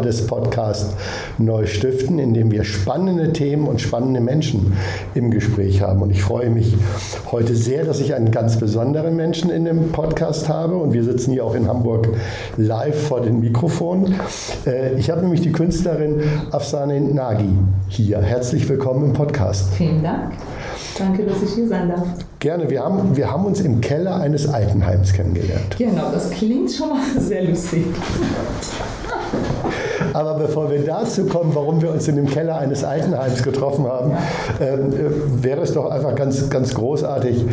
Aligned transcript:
Ausgabe 0.00 0.06
des 0.06 0.26
Podcasts 0.26 0.94
Neustiften, 1.38 2.18
in 2.18 2.34
dem 2.34 2.50
wir 2.50 2.64
spannende 2.64 3.32
Themen 3.32 3.66
und 3.66 3.80
spannende 3.80 4.20
Menschen 4.20 4.72
im 5.14 5.30
Gespräch 5.30 5.82
haben. 5.82 6.02
Und 6.02 6.10
ich 6.10 6.22
freue 6.22 6.50
mich 6.50 6.74
heute 7.30 7.54
sehr, 7.54 7.84
dass 7.84 8.00
ich 8.00 8.14
einen 8.14 8.30
ganz 8.30 8.58
besonderen 8.58 9.16
Menschen 9.16 9.50
in 9.50 9.64
dem 9.64 9.92
Podcast 9.92 10.48
habe. 10.48 10.76
Und 10.76 10.92
wir 10.92 11.04
sitzen 11.04 11.32
hier 11.32 11.44
auch 11.44 11.54
in 11.54 11.68
Hamburg 11.68 12.08
live 12.56 13.08
vor 13.08 13.20
dem 13.20 13.40
Mikrofon. 13.40 14.14
Äh, 14.66 14.94
ich 14.94 15.10
habe 15.10 15.22
nämlich 15.22 15.42
die 15.42 15.52
Künstlerin 15.52 16.22
Afsane 16.50 17.00
Nagi 17.00 17.50
hier. 17.88 18.20
Herzlich 18.20 18.68
willkommen 18.68 19.04
im 19.04 19.12
Podcast. 19.12 19.72
Vielen 19.74 20.02
Dank. 20.02 20.32
Danke, 20.98 21.24
dass 21.24 21.42
ich 21.42 21.54
hier 21.54 21.68
sein 21.68 21.88
darf. 21.88 22.06
Gerne. 22.40 22.68
Wir 22.68 22.82
haben, 22.82 23.16
wir 23.16 23.30
haben 23.30 23.44
uns 23.44 23.60
im 23.60 23.80
Keller 23.80 24.16
eines 24.16 24.48
Altenheims 24.48 25.12
kennengelernt. 25.12 25.76
Genau, 25.78 26.10
das 26.12 26.30
klingt 26.30 26.70
schon 26.70 26.90
mal 26.90 27.00
sehr 27.18 27.44
lustig. 27.44 27.84
Aber 30.12 30.34
bevor 30.34 30.70
wir 30.70 30.84
dazu 30.84 31.26
kommen, 31.26 31.54
warum 31.54 31.80
wir 31.82 31.90
uns 31.92 32.08
in 32.08 32.16
dem 32.16 32.26
Keller 32.26 32.58
eines 32.58 32.84
Altenheims 32.84 33.42
getroffen 33.42 33.86
haben, 33.86 34.12
ähm, 34.60 34.92
äh, 34.92 35.42
wäre 35.42 35.62
es 35.62 35.72
doch 35.72 35.90
einfach 35.90 36.14
ganz, 36.14 36.48
ganz 36.50 36.74
großartig, 36.74 37.44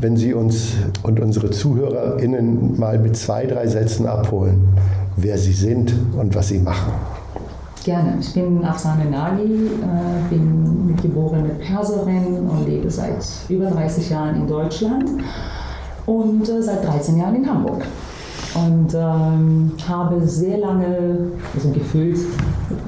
wenn 0.00 0.16
Sie 0.16 0.34
uns 0.34 0.72
und 1.02 1.20
unsere 1.20 1.50
ZuhörerInnen 1.50 2.78
mal 2.78 2.98
mit 2.98 3.16
zwei, 3.16 3.46
drei 3.46 3.66
Sätzen 3.66 4.06
abholen, 4.06 4.68
wer 5.16 5.38
Sie 5.38 5.52
sind 5.52 5.94
und 6.16 6.34
was 6.34 6.48
Sie 6.48 6.58
machen. 6.58 6.92
Gerne. 7.84 8.18
Ich 8.20 8.32
bin 8.32 8.64
Afsane 8.64 9.10
Nagi, 9.10 9.42
äh, 9.42 10.30
bin 10.30 10.96
geborene 11.02 11.48
Perserin 11.54 12.48
und 12.48 12.66
lebe 12.66 12.88
seit 12.88 13.24
über 13.48 13.66
30 13.66 14.10
Jahren 14.10 14.36
in 14.36 14.46
Deutschland 14.46 15.10
und 16.06 16.48
äh, 16.48 16.62
seit 16.62 16.84
13 16.84 17.18
Jahren 17.18 17.36
in 17.36 17.48
Hamburg. 17.48 17.82
Und 18.54 18.94
ähm, 18.94 19.72
habe 19.88 20.26
sehr 20.26 20.58
lange, 20.58 21.16
also 21.54 21.70
gefühlt 21.70 22.18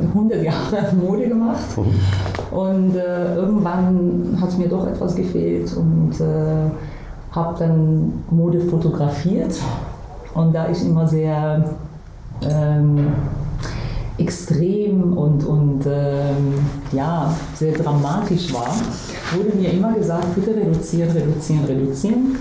100 0.09 0.43
Jahre 0.43 0.95
Mode 1.01 1.29
gemacht. 1.29 1.65
Und 2.51 2.97
äh, 2.97 3.37
irgendwann 3.37 4.37
hat 4.41 4.59
mir 4.59 4.69
doch 4.69 4.87
etwas 4.87 5.15
gefehlt 5.15 5.75
und 5.77 6.21
äh, 6.21 6.71
habe 7.33 7.59
dann 7.59 8.13
Mode 8.31 8.61
fotografiert. 8.61 9.55
Und 10.35 10.55
da 10.55 10.69
ich 10.69 10.85
immer 10.85 11.07
sehr 11.07 11.65
ähm, 12.43 13.13
extrem 14.19 15.17
und, 15.17 15.45
und 15.45 15.85
ähm, 15.87 16.55
ja, 16.93 17.35
sehr 17.55 17.73
dramatisch 17.73 18.53
war, 18.53 18.75
wurde 19.35 19.57
mir 19.57 19.73
immer 19.73 19.93
gesagt, 19.93 20.35
bitte 20.35 20.55
reduzieren, 20.55 21.11
reduzieren, 21.11 21.65
reduzieren. 21.65 22.37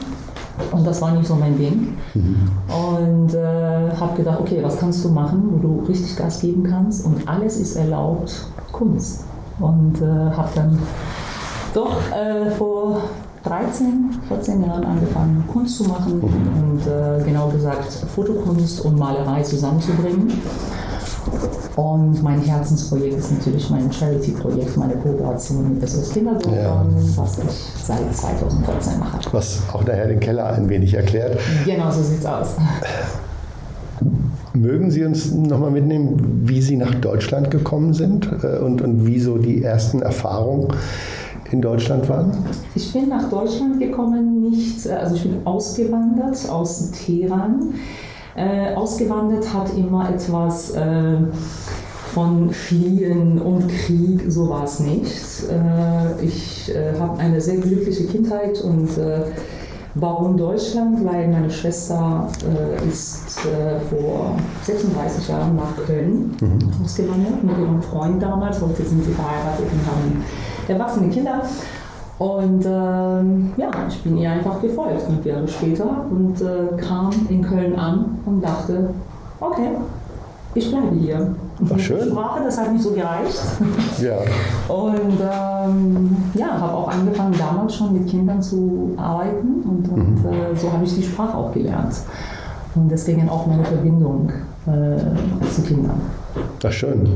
Und 0.71 0.85
das 0.85 1.01
war 1.01 1.11
nicht 1.11 1.27
so 1.27 1.35
mein 1.35 1.57
Ding. 1.57 1.97
Mhm. 2.13 2.51
Und 2.67 3.33
äh, 3.33 3.91
habe 3.99 4.17
gedacht, 4.17 4.39
okay, 4.39 4.59
was 4.61 4.77
kannst 4.77 5.03
du 5.03 5.09
machen, 5.09 5.49
wo 5.51 5.57
du 5.57 5.83
richtig 5.87 6.15
Gas 6.15 6.41
geben 6.41 6.63
kannst? 6.63 7.05
Und 7.05 7.27
alles 7.27 7.57
ist 7.57 7.75
erlaubt, 7.75 8.47
Kunst. 8.71 9.25
Und 9.59 10.01
äh, 10.01 10.05
habe 10.05 10.49
dann 10.55 10.79
doch 11.73 11.95
äh, 12.11 12.51
vor 12.51 13.01
13, 13.43 14.09
14 14.27 14.63
Jahren 14.63 14.85
angefangen, 14.85 15.43
Kunst 15.51 15.77
zu 15.77 15.83
machen 15.83 16.17
mhm. 16.17 16.23
und 16.23 16.87
äh, 16.87 17.23
genau 17.25 17.49
gesagt 17.49 17.91
Fotokunst 18.15 18.85
und 18.85 18.97
Malerei 18.97 19.41
zusammenzubringen. 19.41 20.41
Und 21.75 22.21
mein 22.21 22.41
Herzensprojekt 22.41 23.17
ist 23.17 23.31
natürlich 23.31 23.69
mein 23.69 23.91
Charity-Projekt, 23.91 24.77
meine 24.77 24.93
Kooperation 24.95 25.73
mit 25.73 25.89
SOS 25.89 26.11
Kindergärten, 26.11 26.55
ja. 26.55 26.83
was 27.15 27.39
ich 27.39 27.83
seit 27.83 28.15
2014 28.15 28.99
mache. 28.99 29.19
Was 29.31 29.61
auch 29.71 29.81
nachher 29.81 30.07
den 30.07 30.19
Keller 30.19 30.53
ein 30.53 30.69
wenig 30.69 30.93
erklärt. 30.93 31.39
Genau, 31.65 31.89
so 31.91 32.03
sieht 32.03 32.19
es 32.19 32.25
aus. 32.25 32.55
Mögen 34.53 34.91
Sie 34.91 35.03
uns 35.03 35.31
nochmal 35.31 35.71
mitnehmen, 35.71 36.43
wie 36.45 36.61
Sie 36.61 36.75
nach 36.75 36.93
Deutschland 36.95 37.49
gekommen 37.49 37.93
sind 37.93 38.29
äh, 38.43 38.59
und, 38.59 38.81
und 38.81 39.07
wie 39.07 39.19
so 39.19 39.39
die 39.39 39.63
ersten 39.63 40.03
Erfahrungen 40.03 40.67
in 41.51 41.61
Deutschland 41.61 42.07
waren? 42.07 42.31
Ich 42.75 42.93
bin 42.93 43.09
nach 43.09 43.29
Deutschland 43.29 43.79
gekommen, 43.79 44.41
nicht, 44.41 44.85
äh, 44.85 44.91
also 44.91 45.15
ich 45.15 45.23
bin 45.23 45.45
ausgewandert 45.45 46.37
aus 46.49 46.91
Teheran 46.91 47.73
äh, 48.35 48.73
ausgewandert 48.75 49.53
hat 49.53 49.75
immer 49.77 50.09
etwas 50.09 50.71
äh, 50.71 51.17
von 52.13 52.51
Fliehen 52.51 53.41
und 53.41 53.67
Krieg, 53.69 54.23
so 54.27 54.49
war 54.49 54.63
es 54.65 54.79
nicht. 54.79 55.43
Äh, 55.49 56.23
ich 56.23 56.73
äh, 56.73 56.97
habe 56.99 57.19
eine 57.19 57.41
sehr 57.41 57.57
glückliche 57.57 58.05
Kindheit 58.05 58.61
und 58.61 58.97
äh, 58.97 59.25
Warum 59.95 60.37
Deutschland? 60.37 61.05
Weil 61.05 61.27
meine 61.27 61.51
Schwester 61.51 62.27
ist 62.89 63.41
vor 63.91 64.35
36 64.63 65.27
Jahren 65.27 65.55
nach 65.55 65.77
Köln 65.85 66.35
mhm. 66.41 66.83
ausgewandert 66.83 67.43
mit 67.43 67.55
ihrem 67.59 67.79
Freund 67.79 68.19
damals. 68.19 68.59
Heute 68.59 68.83
sind 68.83 69.03
sie 69.03 69.11
verheiratet 69.11 69.67
und 69.71 69.85
haben 69.85 70.25
erwachsene 70.67 71.09
Kinder. 71.09 71.43
Und 72.19 72.65
ähm, 72.65 73.53
ja, 73.57 73.71
ich 73.87 74.01
bin 74.03 74.17
ihr 74.17 74.31
einfach 74.31 74.61
gefolgt 74.61 75.01
fünf 75.01 75.25
Jahre 75.25 75.47
später 75.47 76.05
und 76.09 76.39
äh, 76.41 76.77
kam 76.81 77.11
in 77.29 77.41
Köln 77.41 77.75
an 77.75 78.19
und 78.25 78.41
dachte, 78.41 78.89
okay, 79.39 79.71
ich 80.55 80.69
bleibe 80.69 80.95
hier. 80.95 81.35
Ach, 81.73 81.79
schön. 81.79 81.99
Die 82.03 82.09
Sprache, 82.11 82.43
das 82.43 82.57
hat 82.57 82.71
nicht 82.71 82.83
so 82.83 82.91
gereicht. 82.91 83.41
Ja. 84.01 84.17
Und 84.73 85.19
ähm, 85.21 86.17
ja, 86.33 86.59
habe 86.59 86.73
auch 86.73 86.89
angefangen 86.89 87.35
damals 87.37 87.75
schon 87.75 87.93
mit 87.93 88.07
Kindern 88.07 88.41
zu 88.41 88.93
arbeiten 88.97 89.63
und, 89.63 89.89
und 89.89 90.23
mhm. 90.23 90.33
äh, 90.33 90.55
so 90.55 90.71
habe 90.71 90.83
ich 90.83 90.95
die 90.95 91.03
Sprache 91.03 91.37
auch 91.37 91.53
gelernt. 91.53 91.95
Und 92.75 92.89
deswegen 92.89 93.29
auch 93.29 93.45
meine 93.47 93.63
Verbindung 93.63 94.31
äh, 94.65 95.49
zu 95.49 95.61
Kindern. 95.61 96.01
Ach, 96.63 96.71
schön. 96.71 97.07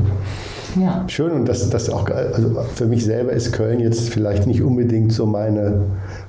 Ja. 0.76 1.04
Schön 1.08 1.32
und 1.32 1.48
das, 1.48 1.70
das 1.70 1.90
auch, 1.90 2.08
also 2.10 2.56
für 2.74 2.86
mich 2.86 3.04
selber 3.04 3.32
ist 3.32 3.52
Köln 3.52 3.80
jetzt 3.80 4.10
vielleicht 4.10 4.46
nicht 4.46 4.62
unbedingt 4.62 5.12
so 5.12 5.26
meine, 5.26 5.82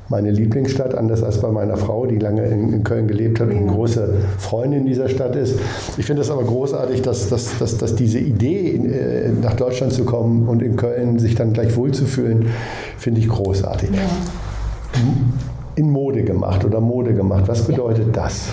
meine 0.10 0.32
Lieblingsstadt, 0.32 0.96
anders 0.96 1.24
als 1.24 1.40
bei 1.40 1.50
meiner 1.50 1.78
Frau, 1.78 2.06
die 2.06 2.18
lange 2.18 2.46
in, 2.46 2.74
in 2.74 2.84
Köln 2.84 3.08
gelebt 3.08 3.40
hat 3.40 3.50
und 3.50 3.58
eine 3.58 3.68
große 3.68 4.14
Freundin 4.38 4.86
dieser 4.86 5.10
Stadt 5.10 5.36
ist. 5.36 5.60
Ich 5.98 6.06
finde 6.06 6.22
es 6.22 6.32
aber 6.32 6.44
großartig, 6.44 7.02
dass, 7.02 7.30
dass, 7.30 7.58
dass, 7.60 7.78
dass 7.78 7.96
diese 7.96 8.20
Idee, 8.20 8.70
in, 8.70 8.92
äh, 8.92 9.30
nach 9.42 9.56
Deutschland 9.56 9.94
zu 9.94 10.06
kommen 10.06 10.48
und 10.48 10.62
in 10.62 10.76
Köln 10.76 11.20
sich 11.20 11.36
dann 11.36 11.54
gleich 11.54 11.76
wohlzufühlen, 11.76 12.48
finde 12.98 13.20
ich 13.20 13.30
großartig. 13.30 13.90
Ja. 13.92 15.02
In 15.76 15.92
Mode 15.92 16.24
gemacht 16.24 16.66
oder 16.66 16.82
Mode 16.82 17.14
gemacht, 17.14 17.44
was 17.48 17.64
bedeutet 17.64 18.08
ja. 18.08 18.24
das? 18.24 18.50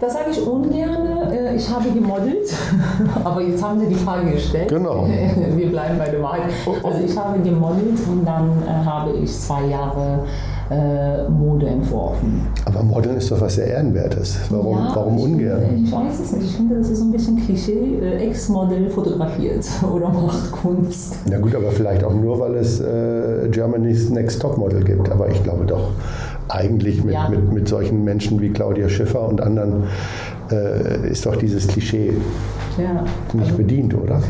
Das 0.00 0.12
sage 0.12 0.30
ich 0.30 0.46
ungern. 0.46 1.32
Äh, 1.32 1.56
ich 1.56 1.68
habe 1.70 1.90
gemodelt, 1.90 2.52
aber 3.24 3.42
jetzt 3.42 3.62
haben 3.62 3.80
Sie 3.80 3.86
die 3.86 3.94
Frage 3.94 4.30
gestellt. 4.32 4.68
Genau. 4.68 5.06
Wir 5.56 5.70
bleiben 5.70 5.98
bei 5.98 6.08
der 6.08 6.22
Wahrheit. 6.22 6.52
Also 6.82 6.98
ich 7.04 7.16
habe 7.16 7.38
gemodelt 7.40 7.98
und 8.10 8.24
dann 8.24 8.62
äh, 8.66 8.84
habe 8.84 9.12
ich 9.16 9.32
zwei 9.32 9.64
Jahre 9.66 10.20
äh, 10.70 11.28
Mode 11.28 11.66
entworfen. 11.66 12.48
Aber 12.64 12.82
Modeln 12.82 13.16
ist 13.16 13.30
doch 13.30 13.40
was 13.40 13.54
sehr 13.54 13.68
Ehrenwertes. 13.68 14.38
Warum, 14.50 14.78
ja, 14.78 14.90
warum 14.94 15.18
ungern? 15.18 15.62
Ich, 15.76 15.84
ich 15.84 15.92
weiß 15.92 16.20
es 16.20 16.32
nicht. 16.32 16.46
Ich 16.46 16.56
finde, 16.56 16.76
das 16.76 16.90
ist 16.90 17.00
ein 17.00 17.12
bisschen 17.12 17.36
Klischee. 17.44 18.00
Ex-Model 18.18 18.90
fotografiert 18.90 19.64
oder 19.94 20.08
macht 20.08 20.50
Kunst. 20.50 21.16
Na 21.28 21.38
gut, 21.38 21.54
aber 21.54 21.70
vielleicht 21.70 22.02
auch 22.02 22.14
nur, 22.14 22.38
weil 22.40 22.56
es 22.56 22.80
äh, 22.80 23.48
Germany's 23.50 24.10
Next 24.10 24.42
Top 24.42 24.58
Model 24.58 24.82
gibt. 24.82 25.10
Aber 25.10 25.28
ich 25.28 25.42
glaube 25.42 25.64
doch, 25.66 25.90
eigentlich 26.48 27.02
mit, 27.04 27.14
ja. 27.14 27.28
mit, 27.28 27.52
mit 27.52 27.68
solchen 27.68 28.04
Menschen 28.04 28.40
wie 28.40 28.50
Claudia 28.50 28.88
Schiffer 28.88 29.28
und 29.28 29.40
anderen 29.40 29.84
äh, 30.50 31.10
ist 31.10 31.26
doch 31.26 31.36
dieses 31.36 31.66
Klischee 31.66 32.12
ja. 32.78 33.04
nicht 33.32 33.46
also, 33.46 33.56
bedient, 33.56 33.94
oder? 33.94 34.20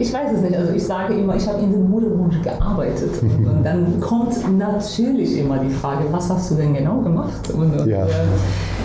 Ich 0.00 0.12
weiß 0.12 0.32
es 0.36 0.42
nicht. 0.42 0.56
Also 0.56 0.72
ich 0.72 0.84
sage 0.84 1.14
immer, 1.14 1.34
ich 1.34 1.46
habe 1.48 1.60
in 1.60 1.72
der 1.72 1.80
Modebranche 1.80 2.40
gearbeitet. 2.40 3.10
und 3.22 3.64
dann 3.64 4.00
kommt 4.00 4.36
natürlich 4.56 5.38
immer 5.38 5.58
die 5.58 5.70
Frage, 5.70 6.04
was 6.12 6.30
hast 6.30 6.52
du 6.52 6.54
denn 6.54 6.74
genau 6.74 7.00
gemacht? 7.00 7.50
Und, 7.50 7.80
und 7.80 7.88
ja. 7.88 8.04
Äh, 8.04 8.10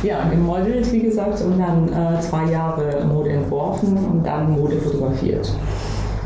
ja, 0.01 0.27
gemodelt, 0.29 0.91
wie 0.91 1.01
gesagt, 1.01 1.41
und 1.45 1.59
dann 1.59 1.87
äh, 1.87 2.19
zwei 2.19 2.51
Jahre 2.51 3.05
Mode 3.05 3.29
entworfen 3.29 3.95
und 3.97 4.25
dann 4.25 4.51
Mode 4.51 4.75
fotografiert. 4.77 5.53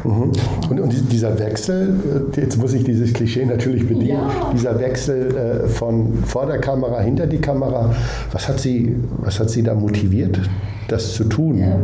Mhm. 0.08 0.32
Und, 0.70 0.80
und, 0.80 1.12
dieser 1.12 1.38
Wechsel, 1.38 2.30
äh, 2.36 2.42
jetzt 2.42 2.58
muss 2.58 2.74
ich 2.74 2.84
dieses 2.84 3.14
Klischee 3.14 3.46
natürlich 3.46 3.88
bedienen, 3.88 4.20
ja. 4.20 4.52
dieser 4.54 4.80
Wechsel 4.80 5.36
äh, 5.36 5.68
von 5.68 6.14
vor 6.26 6.46
der 6.46 6.60
Kamera, 6.60 7.02
hinter 7.02 7.28
die 7.28 7.40
Kamera, 7.40 7.94
was 8.32 8.48
hat 8.48 8.60
Sie, 8.60 8.96
was 9.20 9.40
hat 9.40 9.50
Sie 9.50 9.64
da 9.64 9.74
motiviert, 9.74 10.40
das 10.88 11.14
zu 11.14 11.26
tun? 11.26 11.58
Ähm, 11.58 11.78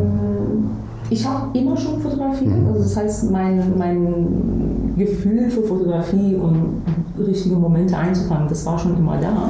ich 1.09 1.27
habe 1.27 1.57
immer 1.57 1.75
schon 1.75 1.99
fotografiert, 1.99 2.49
mhm. 2.49 2.67
also 2.67 2.83
das 2.83 2.95
heißt, 2.95 3.31
mein, 3.31 3.77
mein 3.77 4.93
Gefühl 4.97 5.49
für 5.49 5.63
Fotografie 5.63 6.35
und 6.35 6.81
richtige 7.19 7.55
Momente 7.55 7.97
einzufangen, 7.97 8.47
das 8.47 8.65
war 8.65 8.79
schon 8.79 8.97
immer 8.97 9.17
da. 9.17 9.49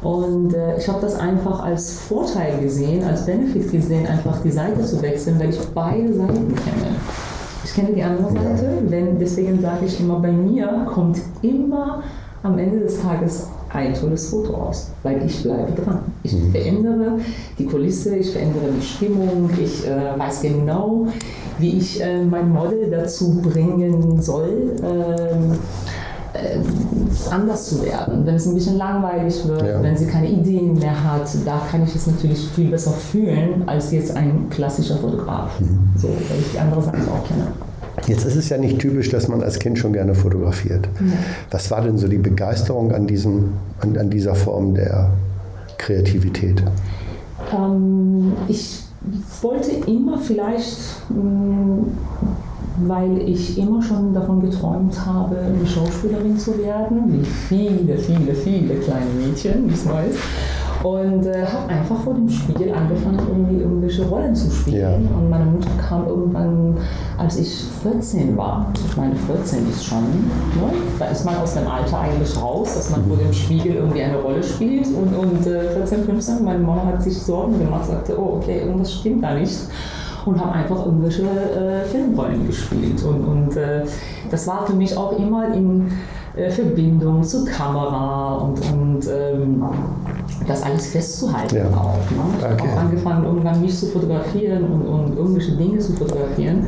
Und 0.00 0.54
äh, 0.54 0.78
ich 0.78 0.88
habe 0.88 1.00
das 1.00 1.18
einfach 1.18 1.64
als 1.64 1.92
Vorteil 1.92 2.60
gesehen, 2.60 3.02
als 3.02 3.26
Benefit 3.26 3.72
gesehen, 3.72 4.06
einfach 4.06 4.40
die 4.42 4.52
Seite 4.52 4.84
zu 4.84 5.02
wechseln, 5.02 5.40
weil 5.40 5.50
ich 5.50 5.58
beide 5.74 6.12
Seiten 6.14 6.54
kenne. 6.54 6.94
Ich 7.78 7.84
kenne 7.84 7.94
die 7.94 8.02
andere 8.02 8.32
Seite, 8.32 8.66
denn 8.90 9.20
deswegen 9.20 9.60
sage 9.60 9.86
ich 9.86 10.00
immer, 10.00 10.18
bei 10.18 10.32
mir 10.32 10.84
kommt 10.92 11.18
immer 11.42 12.02
am 12.42 12.58
Ende 12.58 12.80
des 12.80 13.00
Tages 13.00 13.46
ein 13.72 13.94
tolles 13.94 14.30
Foto 14.30 14.52
aus, 14.54 14.90
weil 15.04 15.24
ich 15.24 15.44
bleibe 15.44 15.80
dran. 15.80 16.00
Ich 16.24 16.32
Ich 16.32 16.42
mhm. 16.42 16.50
verändere 16.50 17.18
die 17.56 17.66
Kulisse, 17.66 18.16
ich 18.16 18.32
verändere 18.32 18.72
die 18.76 18.84
Stimmung, 18.84 19.48
ich 19.62 19.86
äh, 19.86 20.18
weiß 20.18 20.42
genau, 20.42 21.06
wie 21.60 21.78
ich 21.78 22.02
äh, 22.02 22.24
mein 22.24 22.50
Model 22.50 22.90
dazu 22.90 23.40
bringen 23.40 24.20
soll. 24.20 24.74
Ähm, 24.82 25.52
äh, 26.32 26.58
anders 27.30 27.68
zu 27.68 27.84
werden. 27.84 28.26
Wenn 28.26 28.34
es 28.34 28.46
ein 28.46 28.54
bisschen 28.54 28.76
langweilig 28.76 29.46
wird, 29.46 29.62
ja. 29.62 29.82
wenn 29.82 29.96
sie 29.96 30.06
keine 30.06 30.28
Ideen 30.28 30.74
mehr 30.74 31.04
hat, 31.04 31.28
da 31.44 31.60
kann 31.70 31.84
ich 31.84 31.94
es 31.94 32.08
natürlich 32.08 32.48
viel 32.48 32.70
besser 32.70 32.90
fühlen 32.90 33.62
als 33.66 33.92
jetzt 33.92 34.16
ein 34.16 34.48
klassischer 34.50 34.96
Fotograf. 34.96 35.60
Mhm. 35.60 35.90
So, 35.96 36.08
weil 36.08 36.40
ich 36.40 36.52
die 36.52 36.58
andere 36.58 36.82
Seite 36.82 36.98
auch 36.98 37.26
kenne. 37.26 37.46
Jetzt 38.08 38.24
ist 38.24 38.36
es 38.36 38.48
ja 38.48 38.56
nicht 38.56 38.78
typisch, 38.78 39.10
dass 39.10 39.28
man 39.28 39.42
als 39.42 39.58
Kind 39.58 39.78
schon 39.78 39.92
gerne 39.92 40.14
fotografiert. 40.14 40.88
Ja. 40.98 41.12
Was 41.50 41.70
war 41.70 41.82
denn 41.82 41.98
so 41.98 42.08
die 42.08 42.16
Begeisterung 42.18 42.92
an, 42.92 43.06
diesem, 43.06 43.52
an, 43.80 43.98
an 43.98 44.08
dieser 44.08 44.34
Form 44.34 44.74
der 44.74 45.10
Kreativität? 45.76 46.62
Ähm, 47.54 48.32
ich 48.48 48.82
wollte 49.42 49.70
immer 49.86 50.18
vielleicht, 50.18 50.78
mm, 51.10 51.82
weil 52.86 53.28
ich 53.28 53.58
immer 53.58 53.82
schon 53.82 54.14
davon 54.14 54.40
geträumt 54.40 55.04
habe, 55.04 55.36
eine 55.38 55.66
Schauspielerin 55.66 56.38
zu 56.38 56.58
werden, 56.58 57.12
wie 57.12 57.24
viele, 57.24 57.98
viele, 57.98 58.34
viele 58.34 58.74
kleine 58.76 59.10
Mädchen, 59.22 59.68
wie 59.68 59.74
es 59.74 59.86
weiß. 59.86 60.14
Und 60.82 61.26
äh, 61.26 61.44
habe 61.44 61.68
einfach 61.68 62.00
vor 62.02 62.14
dem 62.14 62.28
Spiegel 62.28 62.72
angefangen, 62.72 63.18
irgendwie 63.18 63.62
irgendwelche 63.62 64.06
Rollen 64.06 64.34
zu 64.34 64.50
spielen. 64.50 64.80
Ja. 64.80 64.94
Und 64.94 65.28
meine 65.28 65.46
Mutter 65.46 65.70
kam 65.88 66.06
irgendwann, 66.06 66.76
als 67.16 67.36
ich 67.36 67.64
14 67.82 68.36
war. 68.36 68.72
Ich 68.88 68.96
meine, 68.96 69.16
14 69.16 69.68
ist 69.68 69.84
schon, 69.84 70.02
ne? 70.04 70.72
da 70.98 71.06
ist 71.06 71.24
man 71.24 71.36
aus 71.38 71.54
dem 71.54 71.66
Alter 71.66 72.00
eigentlich 72.00 72.40
raus, 72.40 72.74
dass 72.74 72.90
man 72.90 73.04
vor 73.06 73.16
dem 73.16 73.32
Spiegel 73.32 73.74
irgendwie 73.74 74.02
eine 74.02 74.18
Rolle 74.18 74.42
spielt. 74.42 74.86
Und, 74.86 75.14
und 75.16 75.46
äh, 75.46 75.70
14, 75.72 76.04
15, 76.04 76.44
meine 76.44 76.60
Mama 76.60 76.84
hat 76.86 77.02
sich 77.02 77.18
Sorgen 77.18 77.58
gemacht, 77.58 77.86
sagte, 77.86 78.18
oh, 78.18 78.36
okay, 78.36 78.60
irgendwas 78.60 78.92
stimmt 78.92 79.24
da 79.24 79.34
nicht 79.34 79.58
und 80.26 80.40
habe 80.40 80.52
einfach 80.52 80.84
irgendwelche 80.84 81.22
äh, 81.22 81.84
Filmrollen 81.86 82.46
gespielt. 82.46 83.02
Und, 83.02 83.24
und 83.24 83.56
äh, 83.56 83.84
das 84.30 84.46
war 84.46 84.66
für 84.66 84.74
mich 84.74 84.96
auch 84.96 85.18
immer 85.18 85.52
in 85.54 85.90
äh, 86.36 86.50
Verbindung 86.50 87.22
zur 87.22 87.44
Kamera 87.46 88.36
und, 88.36 88.60
und 88.72 89.08
ähm, 89.08 89.64
das 90.46 90.62
alles 90.62 90.88
festzuhalten 90.88 91.56
ja. 91.56 91.66
auch. 91.66 91.98
Ne? 92.10 92.22
Ich 92.38 92.44
okay. 92.44 92.50
habe 92.50 92.62
auch 92.62 92.76
angefangen, 92.76 93.24
irgendwann 93.24 93.60
mich 93.60 93.76
zu 93.76 93.86
fotografieren 93.86 94.64
und, 94.64 94.86
und 94.86 95.16
irgendwelche 95.16 95.52
Dinge 95.52 95.78
zu 95.78 95.92
fotografieren. 95.92 96.66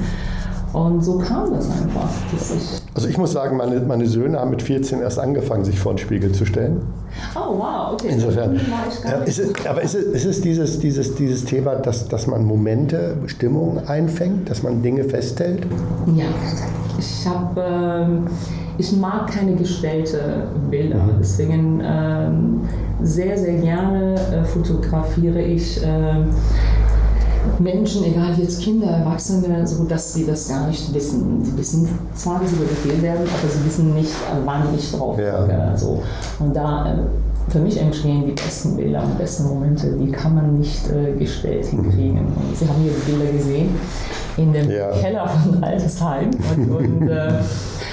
Und 0.73 1.03
so 1.03 1.19
kam 1.19 1.53
das 1.53 1.69
einfach. 1.69 2.09
Ich 2.33 2.81
also 2.95 3.09
ich 3.09 3.19
muss 3.19 3.33
sagen, 3.33 3.57
meine, 3.57 3.81
meine 3.81 4.07
Söhne 4.07 4.39
haben 4.39 4.51
mit 4.51 4.63
14 4.63 5.01
erst 5.01 5.19
angefangen, 5.19 5.65
sich 5.65 5.81
vor 5.81 5.95
den 5.95 5.99
Spiegel 5.99 6.31
zu 6.31 6.47
stellen. 6.47 6.83
Oh, 7.35 7.59
wow, 7.59 7.95
okay. 7.95 8.09
Insofern. 8.11 8.61
Ja, 9.05 9.17
ist 9.25 9.41
es, 9.41 9.67
aber 9.67 9.83
ist 9.83 9.95
es, 9.95 10.05
ist 10.05 10.25
es 10.27 10.41
dieses, 10.41 10.79
dieses, 10.79 11.15
dieses 11.17 11.45
Thema, 11.45 11.75
dass, 11.75 12.07
dass 12.07 12.29
man 12.29 12.45
Momente, 12.45 13.17
Stimmungen 13.27 13.89
einfängt, 13.89 14.49
dass 14.49 14.63
man 14.63 14.81
Dinge 14.81 15.05
festhält? 15.05 15.67
Ja, 16.15 16.27
ich 16.99 17.27
habe... 17.27 17.61
Ähm, 17.61 18.27
ich 18.81 18.97
mag 18.97 19.27
keine 19.31 19.55
gestellte 19.55 20.49
Bilder, 20.71 21.01
deswegen 21.21 21.83
ähm, 21.85 22.61
sehr, 23.03 23.37
sehr 23.37 23.59
gerne 23.59 24.15
äh, 24.15 24.45
fotografiere 24.45 25.41
ich 25.41 25.83
äh, 25.83 26.25
Menschen, 27.59 28.05
egal 28.05 28.35
jetzt 28.39 28.63
Kinder, 28.63 28.89
Erwachsene, 28.89 29.67
so 29.67 29.85
dass 29.85 30.15
sie 30.15 30.27
das 30.27 30.49
gar 30.49 30.67
nicht 30.67 30.95
wissen. 30.95 31.45
Sie 31.45 31.57
wissen 31.59 31.89
zwar, 32.15 32.41
wie 32.41 32.47
sie 32.47 32.57
fotografiert 32.57 33.03
werden, 33.03 33.23
aber 33.23 33.49
sie 33.51 33.65
wissen 33.67 33.95
nicht, 33.95 34.13
wann 34.45 34.63
ich 34.77 34.91
drauf. 34.93 35.19
Ja. 35.19 35.77
So. 35.77 36.03
Und 36.39 36.57
da 36.57 36.93
äh, 36.93 37.51
für 37.51 37.59
mich 37.59 37.79
entstehen 37.79 38.25
die 38.27 38.33
besten 38.33 38.77
Bilder 38.77 39.03
und 39.03 39.19
besten 39.19 39.45
Momente, 39.45 39.93
die 39.93 40.11
kann 40.11 40.35
man 40.35 40.59
nicht 40.59 40.91
äh, 40.91 41.13
gestellt 41.19 41.71
mhm. 41.73 41.83
hinkriegen. 41.83 42.19
Und 42.21 42.57
Sie 42.57 42.67
haben 42.67 42.81
hier 42.83 42.93
die 42.93 43.13
Bilder 43.13 43.33
gesehen 43.33 43.69
in 44.37 44.53
dem 44.53 44.71
ja. 44.71 44.91
Keller 44.93 45.29
von 45.29 45.63
Altersheim. 45.63 46.31
Und, 46.57 46.71
und 46.71 47.09
äh, 47.09 47.33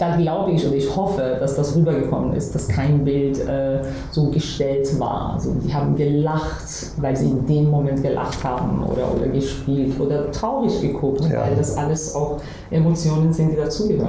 da 0.00 0.16
glaube 0.16 0.52
ich 0.52 0.66
oder 0.66 0.76
ich 0.76 0.96
hoffe, 0.96 1.36
dass 1.38 1.56
das 1.56 1.76
rübergekommen 1.76 2.34
ist, 2.34 2.54
dass 2.54 2.68
kein 2.68 3.04
Bild 3.04 3.38
äh, 3.46 3.82
so 4.10 4.30
gestellt 4.30 4.98
war. 4.98 5.34
Also 5.34 5.52
die 5.62 5.72
haben 5.72 5.94
gelacht, 5.94 6.64
weil 6.96 7.14
sie 7.14 7.26
in 7.26 7.46
dem 7.46 7.70
Moment 7.70 8.02
gelacht 8.02 8.42
haben 8.42 8.82
oder, 8.82 9.14
oder 9.14 9.28
gespielt 9.28 10.00
oder 10.00 10.32
traurig 10.32 10.80
geguckt, 10.80 11.20
ja. 11.30 11.42
weil 11.42 11.54
das 11.54 11.76
alles 11.76 12.14
auch 12.14 12.38
Emotionen 12.70 13.30
sind, 13.32 13.52
die 13.52 13.56
dazugehören. 13.56 14.08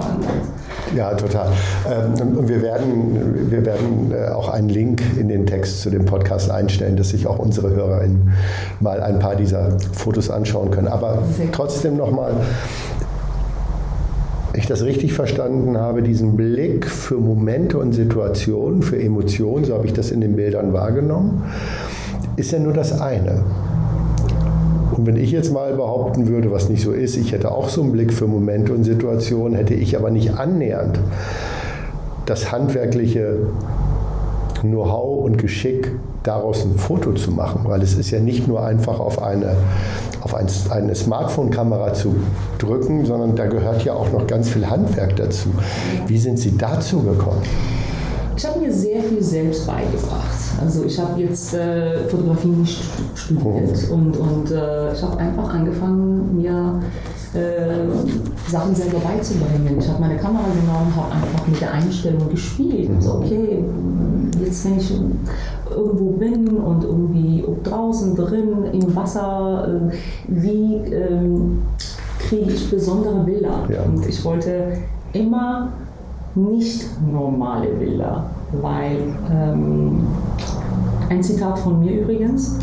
Ja, 0.96 1.14
total. 1.14 1.52
Ähm, 1.90 2.38
und 2.38 2.48
wir 2.48 2.62
werden, 2.62 3.52
wir 3.52 3.66
werden 3.66 4.14
äh, 4.14 4.30
auch 4.30 4.48
einen 4.48 4.70
Link 4.70 5.02
in 5.20 5.28
den 5.28 5.46
Text 5.46 5.82
zu 5.82 5.90
dem 5.90 6.06
Podcast 6.06 6.50
einstellen, 6.50 6.96
dass 6.96 7.10
sich 7.10 7.28
auch 7.28 7.38
unsere 7.38 7.70
HörerInnen 7.70 8.32
mal 8.80 9.02
ein 9.02 9.20
paar 9.20 9.36
dieser 9.36 9.78
Fotos 9.92 10.30
anschauen 10.30 10.72
können. 10.72 10.88
Aber 10.88 11.18
trotzdem 11.52 11.98
nochmal, 11.98 12.34
ich 14.54 14.68
das 14.68 14.84
richtig 14.84 15.14
verstanden 15.14 15.78
habe, 15.78 16.02
diesen 16.02 16.36
Blick 16.36 16.86
für 16.86 17.16
Momente 17.16 17.78
und 17.78 17.94
Situationen, 17.94 18.82
für 18.82 19.02
Emotionen, 19.02 19.64
so 19.64 19.74
habe 19.74 19.86
ich 19.86 19.94
das 19.94 20.12
in 20.12 20.22
den 20.22 20.36
Bildern 20.36 20.74
wahrgenommen, 20.74 21.44
ist 22.36 22.52
ja 22.52 22.60
nur 22.60 22.74
das 22.74 23.00
eine. 23.00 23.44
Und 24.96 25.06
wenn 25.06 25.16
ich 25.16 25.32
jetzt 25.32 25.54
mal 25.54 25.74
behaupten 25.74 26.28
würde, 26.28 26.52
was 26.52 26.70
nicht 26.70 26.84
so 26.84 26.92
ist, 26.92 27.16
ich 27.16 27.32
hätte 27.32 27.52
auch 27.52 27.70
so 27.70 27.82
einen 27.82 27.94
Blick 27.94 28.12
für 28.12 28.28
Momente 28.28 28.74
und 28.74 28.84
Situationen, 28.84 29.56
hätte 29.56 29.74
ich 29.74 29.98
aber 29.98 30.12
nicht 30.12 30.34
annähernd 30.34 31.00
das 32.26 32.52
handwerkliche 32.52 33.38
Know-how 34.62 35.24
und 35.24 35.38
Geschick, 35.38 35.92
daraus 36.24 36.64
ein 36.64 36.78
Foto 36.78 37.14
zu 37.14 37.32
machen, 37.32 37.62
weil 37.66 37.82
es 37.82 37.96
ist 37.96 38.12
ja 38.12 38.20
nicht 38.20 38.48
nur 38.48 38.64
einfach 38.64 39.00
auf 39.00 39.22
eine, 39.22 39.56
auf 40.22 40.36
ein, 40.36 40.48
eine 40.70 40.96
Smartphone-Kamera 40.96 41.94
zu 41.94 42.16
drücken, 42.60 43.06
sondern 43.06 43.36
da 43.36 43.48
gehört 43.48 43.84
ja 43.84 43.94
auch 43.94 44.12
noch 44.12 44.28
ganz 44.28 44.50
viel 44.50 44.70
Handwerk 44.70 45.16
dazu. 45.16 45.50
Wie 46.08 46.18
sind 46.18 46.38
Sie 46.38 46.58
dazu 46.58 47.02
gekommen? 47.02 47.42
Ich 48.38 48.46
habe 48.46 48.60
mir 48.60 48.72
sehr 48.72 49.04
viel 49.04 49.22
selbst 49.22 49.68
beigebracht. 49.68 50.32
Also 50.60 50.84
ich 50.86 50.98
habe 51.00 51.20
jetzt 51.22 51.54
äh, 51.54 52.08
Fotografie 52.08 52.48
nicht 52.48 52.82
studiert 53.16 53.90
mhm. 53.90 53.94
und, 53.94 54.18
und 54.18 54.52
äh, 54.52 54.94
ich 54.94 55.02
habe 55.02 55.18
einfach 55.18 55.54
angefangen, 55.54 56.38
mir 56.38 56.82
äh, 57.34 58.50
Sachen 58.50 58.76
selber 58.76 59.00
beizubringen. 59.00 59.78
Ich 59.80 59.88
habe 59.88 60.02
meine 60.02 60.18
Kamera 60.18 60.44
genommen, 60.50 60.94
habe 60.96 61.14
einfach 61.14 61.48
mit 61.48 61.62
der 61.62 61.74
Einstellung 61.74 62.30
gespielt. 62.30 62.90
Mhm. 62.90 63.02
So, 63.02 63.14
okay, 63.16 63.64
jetzt 64.46 64.66
wenn 64.66 64.78
ich 64.78 64.94
irgendwo 65.70 66.12
bin 66.12 66.48
und 66.58 66.84
irgendwie 66.84 67.44
ob 67.48 67.64
draußen, 67.64 68.16
drin, 68.16 68.66
im 68.74 68.96
Wasser, 68.96 69.68
äh, 69.68 69.94
wie 70.28 70.76
ähm, 70.94 71.62
kriege 72.20 72.52
ich 72.52 72.70
besondere 72.70 73.24
Bilder? 73.24 73.64
Ja. 73.70 73.84
Und 73.84 74.06
ich 74.06 74.24
wollte 74.24 74.78
immer 75.14 75.70
nicht 76.36 76.88
normale 77.12 77.68
Bilder, 77.68 78.30
weil 78.62 78.98
ähm, 79.32 80.08
ein 81.10 81.22
Zitat 81.22 81.60
von 81.60 81.80
mir 81.80 82.02
übrigens, 82.02 82.58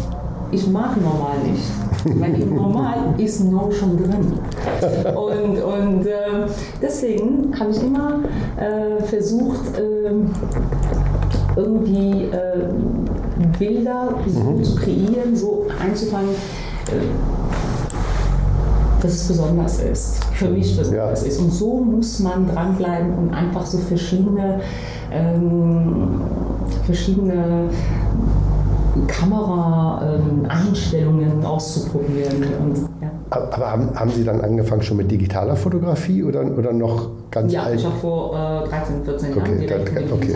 ich 0.50 0.66
mag 0.70 0.96
normal 1.00 1.36
nicht. 1.44 1.64
Weil 2.04 2.40
im 2.40 2.54
Normal 2.54 2.98
ist 3.18 3.44
No 3.44 3.70
schon 3.70 3.96
drin. 3.96 4.38
Und, 5.14 5.62
und 5.62 6.06
äh, 6.06 6.46
deswegen 6.80 7.52
habe 7.58 7.70
ich 7.70 7.82
immer 7.82 8.20
äh, 8.56 9.02
versucht, 9.02 9.76
äh, 9.76 10.12
irgendwie 11.58 12.24
äh, 12.24 12.68
Bilder 13.58 14.14
so 14.26 14.40
mhm. 14.40 14.64
zu 14.64 14.76
kreieren, 14.76 15.34
so 15.34 15.66
einzufangen 15.82 16.30
äh, 16.30 16.92
dass 19.02 19.12
es 19.12 19.28
besonders 19.28 19.80
ist, 19.80 20.24
für 20.34 20.48
mich 20.48 20.76
besonders 20.76 21.22
ja. 21.22 21.28
ist. 21.28 21.38
Und 21.38 21.52
so 21.52 21.76
muss 21.76 22.18
man 22.18 22.48
dranbleiben 22.48 23.14
und 23.14 23.32
einfach 23.32 23.64
so 23.64 23.78
verschiedene, 23.78 24.58
ähm, 25.12 26.20
verschiedene 26.84 27.70
Kamera-Einstellungen 29.06 31.38
ähm, 31.40 31.46
auszuprobieren. 31.46 32.42
Und. 32.60 32.88
Aber 33.30 33.70
haben, 33.70 33.90
haben 33.94 34.10
Sie 34.10 34.24
dann 34.24 34.40
angefangen 34.40 34.82
schon 34.82 34.96
mit 34.96 35.10
digitaler 35.10 35.56
Fotografie 35.56 36.22
oder, 36.22 36.44
oder 36.56 36.72
noch 36.72 37.10
ganz 37.30 37.52
ja, 37.52 37.62
alt? 37.62 37.74
Ja, 37.74 37.80
ich 37.80 37.86
habe 37.86 37.96
vor 37.98 38.64
äh, 38.64 38.68
13, 38.68 39.04
14 39.04 39.28
Jahren 39.30 39.40
okay, 39.40 39.66
direkt 39.66 39.96
dann, 39.96 40.12
okay. 40.12 40.34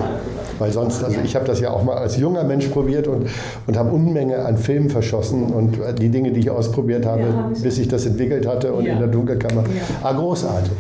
Weil 0.59 0.73
sonst, 0.73 1.03
also 1.03 1.19
ich 1.25 1.35
habe 1.35 1.47
das 1.47 1.61
ja 1.61 1.71
auch 1.71 1.83
mal 1.83 1.97
als 1.97 2.17
junger 2.19 2.45
Mensch 2.45 2.67
probiert 2.67 3.09
und, 3.09 3.27
und 3.67 3.77
habe 3.79 3.91
Unmenge 3.91 4.45
an 4.45 4.59
Filmen 4.59 4.91
verschossen 4.91 5.45
und 5.45 5.79
die 6.01 6.11
Dinge, 6.11 6.33
die 6.33 6.41
ich 6.41 6.51
ausprobiert 6.51 7.07
habe, 7.07 7.23
ja, 7.23 7.35
hab 7.35 7.53
ich 7.53 7.63
bis 7.63 7.79
ich 7.79 7.89
das 7.89 8.05
entwickelt 8.05 8.47
hatte 8.47 8.73
und 8.73 8.85
in 8.85 8.99
der 8.99 9.09
Dunkelkammer. 9.09 9.65
Ah, 10.03 10.13
großartig. 10.13 10.77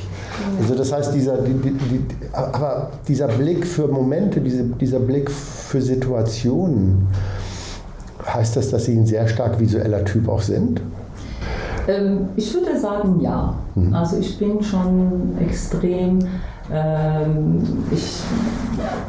Also 0.60 0.74
das 0.74 0.92
heißt, 0.92 1.14
dieser, 1.14 1.38
die, 1.38 1.54
die, 1.54 1.70
die, 1.70 2.04
aber 2.32 2.90
dieser 3.08 3.28
Blick 3.28 3.66
für 3.66 3.88
Momente, 3.88 4.40
diese, 4.40 4.64
dieser 4.64 4.98
Blick 4.98 5.30
für 5.30 5.80
Situationen, 5.80 7.08
Heißt 8.26 8.56
das, 8.56 8.70
dass 8.70 8.84
Sie 8.84 8.96
ein 8.96 9.06
sehr 9.06 9.26
stark 9.28 9.58
visueller 9.58 10.04
Typ 10.04 10.28
auch 10.28 10.42
sind? 10.42 10.80
Ähm, 11.88 12.28
ich 12.36 12.52
würde 12.54 12.78
sagen, 12.78 13.20
ja. 13.20 13.54
Mhm. 13.74 13.94
Also 13.94 14.18
ich 14.18 14.38
bin 14.38 14.62
schon 14.62 15.36
extrem 15.40 16.18
Ähm, 16.70 17.60
ich 17.90 18.20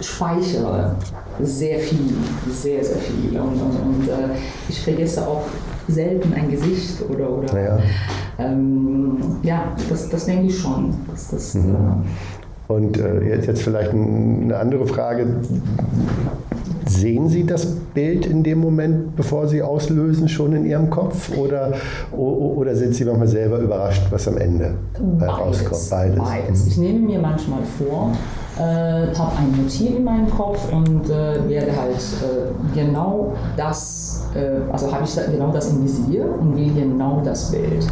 speichere 0.01 0.95
sehr 1.41 1.79
viel, 1.79 2.13
sehr, 2.49 2.83
sehr 2.83 2.97
viel. 2.97 3.39
Und, 3.39 3.53
und, 3.53 3.75
und 4.01 4.07
äh, 4.09 4.35
ich 4.67 4.81
vergesse 4.81 5.25
auch 5.25 5.43
selten 5.87 6.33
ein 6.33 6.49
Gesicht 6.49 6.97
oder, 7.09 7.29
oder 7.29 7.63
Ja. 7.63 7.77
ähm, 8.39 9.17
ja, 9.43 9.65
das, 9.87 10.09
das 10.09 10.25
denke 10.25 10.47
ich 10.47 10.57
schon. 10.59 10.93
Dass 11.09 11.29
das, 11.29 11.53
Mhm. 11.53 11.75
äh, 11.75 12.42
Und 12.67 12.97
äh, 12.97 13.35
jetzt, 13.45 13.61
vielleicht 13.61 13.91
ein- 13.93 14.43
eine 14.45 14.57
andere 14.57 14.85
Frage. 14.87 15.25
Sehen 16.85 17.27
Sie 17.29 17.45
das 17.45 17.65
Bild 17.93 18.25
in 18.25 18.43
dem 18.43 18.59
Moment, 18.59 19.15
bevor 19.15 19.47
Sie 19.47 19.61
auslösen, 19.61 20.27
schon 20.29 20.53
in 20.53 20.65
Ihrem 20.65 20.89
Kopf? 20.89 21.35
Oder, 21.37 21.73
oder 22.15 22.75
sind 22.75 22.93
Sie 22.93 23.03
manchmal 23.05 23.27
selber 23.27 23.59
überrascht, 23.59 24.03
was 24.11 24.27
am 24.27 24.37
Ende 24.37 24.75
äh, 25.19 25.25
rauskommt? 25.25 25.89
Beides. 25.89 26.17
Beides. 26.19 26.67
Ich 26.67 26.77
nehme 26.77 26.99
mir 26.99 27.19
manchmal 27.19 27.59
vor, 27.63 28.11
äh, 28.57 28.61
habe 29.15 29.31
ein 29.37 29.61
Motiv 29.63 29.95
in 29.97 30.03
meinem 30.03 30.29
Kopf 30.29 30.71
und 30.71 31.05
äh, 31.09 31.47
werde 31.49 31.71
halt 31.75 31.95
äh, 31.95 32.75
genau 32.79 33.33
das, 33.57 34.23
äh, 34.35 34.71
also 34.71 34.91
habe 34.93 35.03
ich 35.05 35.15
da 35.15 35.21
genau 35.29 35.51
das 35.51 35.71
im 35.71 35.83
Visier 35.83 36.25
und 36.39 36.55
will 36.55 36.71
genau 36.73 37.21
das 37.25 37.51
Bild. 37.51 37.87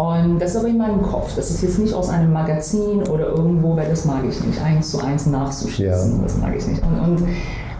Und 0.00 0.38
das 0.38 0.52
ist 0.52 0.56
aber 0.56 0.68
in 0.68 0.78
meinem 0.78 1.02
Kopf. 1.02 1.36
Das 1.36 1.50
ist 1.50 1.60
jetzt 1.60 1.78
nicht 1.78 1.92
aus 1.92 2.08
einem 2.08 2.32
Magazin 2.32 3.02
oder 3.10 3.26
irgendwo, 3.26 3.76
weil 3.76 3.86
das 3.90 4.06
mag 4.06 4.24
ich 4.26 4.42
nicht, 4.42 4.58
eins 4.62 4.92
zu 4.92 4.98
eins 5.04 5.26
nachzuschießen. 5.26 6.16
Ja. 6.16 6.22
Das 6.22 6.38
mag 6.38 6.56
ich 6.56 6.66
nicht. 6.66 6.82
Und, 6.82 7.00
und, 7.00 7.28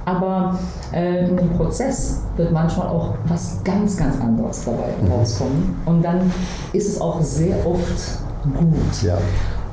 aber 0.04 0.58
äh, 0.92 1.30
in 1.30 1.38
dem 1.38 1.48
Prozess 1.56 2.20
wird 2.36 2.52
manchmal 2.52 2.88
auch 2.88 3.14
was 3.26 3.64
ganz, 3.64 3.96
ganz 3.96 4.20
anderes 4.20 4.66
dabei 4.66 4.92
rauskommen. 5.10 5.74
Und 5.86 6.04
dann 6.04 6.30
ist 6.74 6.90
es 6.90 7.00
auch 7.00 7.22
sehr 7.22 7.56
oft 7.66 8.18
gut. 8.42 9.02
Ja. 9.02 9.16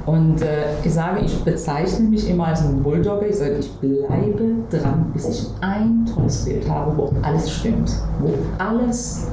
Und 0.05 0.41
äh, 0.41 0.67
ich 0.85 0.93
sage, 0.93 1.25
ich 1.25 1.43
bezeichne 1.43 2.07
mich 2.07 2.29
immer 2.29 2.47
als 2.47 2.61
ein 2.61 2.81
Bulldogger. 2.81 3.27
Ich 3.27 3.35
sage, 3.35 3.57
ich 3.59 3.69
bleibe 3.73 4.53
dran, 4.69 5.11
bis 5.13 5.27
ich 5.27 5.47
ein 5.59 6.05
tolles 6.15 6.45
Bild 6.45 6.69
habe, 6.69 6.95
wo 6.95 7.11
alles 7.23 7.51
stimmt, 7.51 7.91
wo 8.21 8.29
alles 8.57 9.27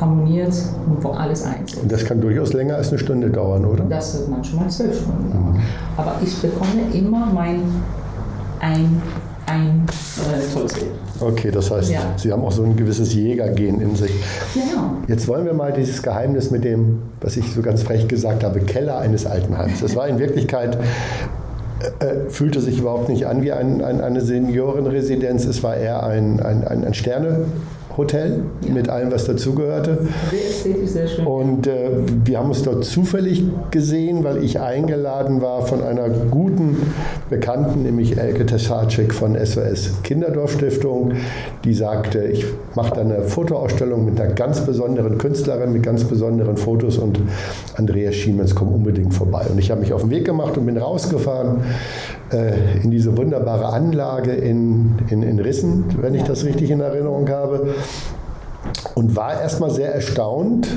harmoniert 0.00 0.52
und 0.86 1.02
wo 1.02 1.10
alles 1.10 1.44
eins. 1.44 1.74
Und 1.74 1.90
das 1.90 2.04
kann 2.04 2.20
durchaus 2.20 2.52
länger 2.52 2.76
als 2.76 2.90
eine 2.90 2.98
Stunde 2.98 3.30
dauern, 3.30 3.64
oder? 3.64 3.84
Das 3.84 4.18
wird 4.18 4.28
manchmal 4.28 4.68
zwölf 4.68 5.00
Stunden 5.00 5.30
dauern. 5.30 5.62
Aber 5.96 6.14
ich 6.22 6.40
bekomme 6.40 6.82
immer 6.92 7.26
mein 7.26 7.62
ein, 8.60 9.00
ein 9.46 9.86
äh, 10.18 10.52
tolles 10.52 10.74
Bild. 10.74 10.90
Okay, 11.20 11.50
das 11.50 11.70
heißt, 11.70 11.90
Ja. 11.90 12.00
Sie 12.16 12.32
haben 12.32 12.42
auch 12.44 12.52
so 12.52 12.62
ein 12.62 12.76
gewisses 12.76 13.12
Jägergen 13.14 13.80
in 13.80 13.96
sich. 13.96 14.12
Genau. 14.54 14.92
Jetzt 15.08 15.26
wollen 15.26 15.44
wir 15.44 15.52
mal 15.54 15.72
dieses 15.72 16.02
Geheimnis 16.02 16.50
mit 16.50 16.64
dem, 16.64 17.02
was 17.20 17.36
ich 17.36 17.52
so 17.52 17.62
ganz 17.62 17.82
frech 17.82 18.06
gesagt 18.08 18.44
habe, 18.44 18.60
Keller 18.60 18.98
eines 18.98 19.26
Altenheims. 19.26 19.80
Das 19.80 19.96
war 19.96 20.06
in 20.08 20.18
Wirklichkeit, 20.18 20.78
äh, 22.00 22.04
äh, 22.04 22.30
fühlte 22.30 22.60
sich 22.60 22.78
überhaupt 22.78 23.08
nicht 23.08 23.26
an 23.26 23.42
wie 23.42 23.52
ein, 23.52 23.82
ein, 23.82 24.00
eine 24.00 24.20
Seniorenresidenz. 24.20 25.44
Es 25.44 25.62
war 25.62 25.76
eher 25.76 26.04
ein, 26.04 26.40
ein, 26.40 26.66
ein, 26.66 26.94
ein 27.98 28.08
Sternehotel 28.08 28.42
mit 28.72 28.88
allem, 28.88 29.10
was 29.12 29.24
dazugehörte. 29.24 29.98
Und 31.24 31.66
äh, 31.66 31.90
wir 32.24 32.38
haben 32.38 32.48
uns 32.48 32.62
dort 32.62 32.84
zufällig 32.84 33.44
gesehen, 33.70 34.24
weil 34.24 34.42
ich 34.42 34.60
eingeladen 34.60 35.40
war 35.42 35.66
von 35.66 35.82
einer 35.82 36.08
guten 36.08 36.76
Bekannten, 37.30 37.82
nämlich 37.82 38.18
Elke 38.18 38.46
Tesacek 38.46 39.12
von 39.12 39.34
SOS 39.34 40.02
Kinderdorfstiftung, 40.02 41.12
die 41.64 41.74
sagte, 41.74 42.24
ich 42.24 42.46
mache 42.74 42.94
da 42.94 43.00
eine 43.00 43.22
Fotoausstellung 43.22 44.04
mit 44.04 44.20
einer 44.20 44.32
ganz 44.32 44.60
besonderen 44.60 45.18
Künstlerin, 45.18 45.72
mit 45.72 45.82
ganz 45.82 46.04
besonderen 46.04 46.56
Fotos 46.56 46.98
und 46.98 47.20
Andreas 47.76 48.14
Schiemens 48.14 48.54
kommt 48.54 48.74
unbedingt 48.74 49.14
vorbei. 49.14 49.42
Und 49.50 49.58
ich 49.58 49.70
habe 49.70 49.80
mich 49.80 49.92
auf 49.92 50.02
den 50.02 50.10
Weg 50.10 50.24
gemacht 50.24 50.56
und 50.56 50.66
bin 50.66 50.76
rausgefahren 50.78 51.62
äh, 52.32 52.80
in 52.82 52.90
diese 52.90 53.16
wunderbare 53.16 53.66
Anlage 53.66 54.32
in, 54.32 54.98
in, 55.08 55.22
in 55.22 55.38
Rissen, 55.38 55.84
wenn 56.00 56.14
ich 56.14 56.24
das 56.24 56.44
richtig 56.44 56.70
in 56.70 56.80
Erinnerung 56.80 57.28
habe. 57.28 57.74
Und 58.94 59.16
war 59.16 59.40
erstmal 59.40 59.70
sehr 59.70 59.94
erstaunt, 59.94 60.68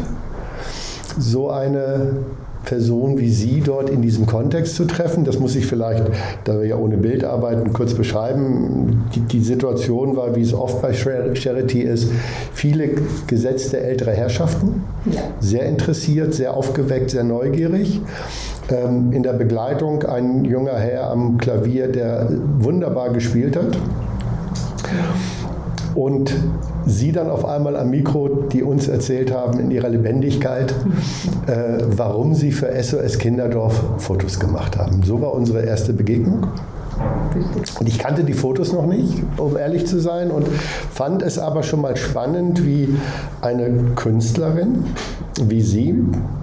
so 1.17 1.49
eine 1.49 2.19
Person 2.65 3.17
wie 3.17 3.29
Sie 3.29 3.61
dort 3.65 3.89
in 3.89 4.01
diesem 4.01 4.25
Kontext 4.25 4.75
zu 4.75 4.85
treffen. 4.85 5.25
Das 5.25 5.39
muss 5.39 5.55
ich 5.55 5.65
vielleicht, 5.65 6.03
da 6.43 6.59
wir 6.59 6.65
ja 6.67 6.75
ohne 6.77 6.97
Bild 6.97 7.23
arbeiten, 7.23 7.73
kurz 7.73 7.93
beschreiben. 7.93 9.05
Die, 9.15 9.21
die 9.21 9.41
Situation 9.41 10.15
war, 10.15 10.35
wie 10.35 10.41
es 10.41 10.53
oft 10.53 10.81
bei 10.81 10.93
Char- 10.93 11.35
Charity 11.35 11.81
ist, 11.81 12.11
viele 12.53 12.89
gesetzte 13.27 13.79
ältere 13.79 14.11
Herrschaften, 14.11 14.83
Ja. 15.11 15.21
sehr 15.39 15.65
interessiert, 15.65 16.33
sehr 16.33 16.55
aufgeweckt, 16.55 17.11
sehr 17.11 17.23
neugierig. 17.23 17.99
Ähm, 18.69 19.11
in 19.11 19.23
der 19.23 19.33
Begleitung 19.33 20.03
ein 20.03 20.45
junger 20.45 20.77
Herr 20.77 21.09
am 21.09 21.37
Klavier, 21.37 21.87
der 21.87 22.29
wunderbar 22.59 23.09
gespielt 23.11 23.55
hat. 23.57 23.77
Und 25.95 26.33
Sie 26.85 27.11
dann 27.11 27.29
auf 27.29 27.45
einmal 27.45 27.75
am 27.75 27.89
Mikro, 27.89 28.27
die 28.51 28.63
uns 28.63 28.87
erzählt 28.87 29.31
haben 29.31 29.59
in 29.59 29.71
ihrer 29.71 29.89
Lebendigkeit, 29.89 30.73
äh, 31.47 31.83
warum 31.85 32.33
Sie 32.33 32.51
für 32.51 32.71
SOS 32.81 33.17
Kinderdorf 33.17 33.81
Fotos 33.97 34.39
gemacht 34.39 34.77
haben. 34.77 35.03
So 35.03 35.21
war 35.21 35.33
unsere 35.33 35.63
erste 35.63 35.93
Begegnung. 35.93 36.47
Und 37.79 37.87
ich 37.87 37.99
kannte 37.99 38.23
die 38.23 38.33
Fotos 38.33 38.73
noch 38.73 38.85
nicht, 38.85 39.23
um 39.37 39.57
ehrlich 39.57 39.87
zu 39.87 39.99
sein, 39.99 40.31
und 40.31 40.47
fand 40.91 41.21
es 41.21 41.39
aber 41.39 41.63
schon 41.63 41.81
mal 41.81 41.95
spannend, 41.95 42.65
wie 42.65 42.89
eine 43.41 43.71
Künstlerin 43.95 44.85
wie 45.49 45.61
Sie, 45.61 45.95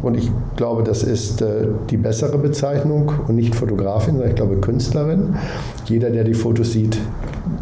und 0.02 0.16
ich 0.16 0.30
glaube, 0.56 0.82
das 0.82 1.02
ist 1.02 1.42
äh, 1.42 1.66
die 1.90 1.96
bessere 1.96 2.38
Bezeichnung 2.38 3.12
und 3.28 3.36
nicht 3.36 3.54
Fotografin, 3.54 4.14
sondern 4.14 4.30
ich 4.30 4.36
glaube 4.36 4.56
Künstlerin. 4.56 5.36
Jeder, 5.86 6.10
der 6.10 6.24
die 6.24 6.34
Fotos 6.34 6.72
sieht, 6.72 6.98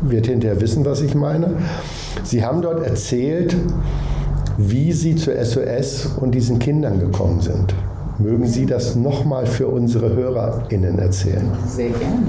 wird 0.03 0.27
hinterher 0.27 0.61
wissen, 0.61 0.85
was 0.85 1.01
ich 1.03 1.15
meine. 1.15 1.55
Sie 2.23 2.45
haben 2.45 2.63
dort 2.63 2.87
erzählt, 2.87 3.57
wie 4.57 4.93
Sie 4.93 5.17
zu 5.17 5.33
SOS 5.33 6.17
und 6.21 6.35
diesen 6.35 6.59
Kindern 6.59 7.01
gekommen 7.01 7.41
sind. 7.41 7.75
Mögen 8.19 8.47
Sie 8.47 8.65
das 8.65 8.97
nochmal 8.97 9.47
für 9.47 9.67
unsere 9.67 10.15
HörerInnen 10.15 10.99
erzählen? 10.99 11.47
Sehr 11.67 11.91
gerne. 11.91 12.23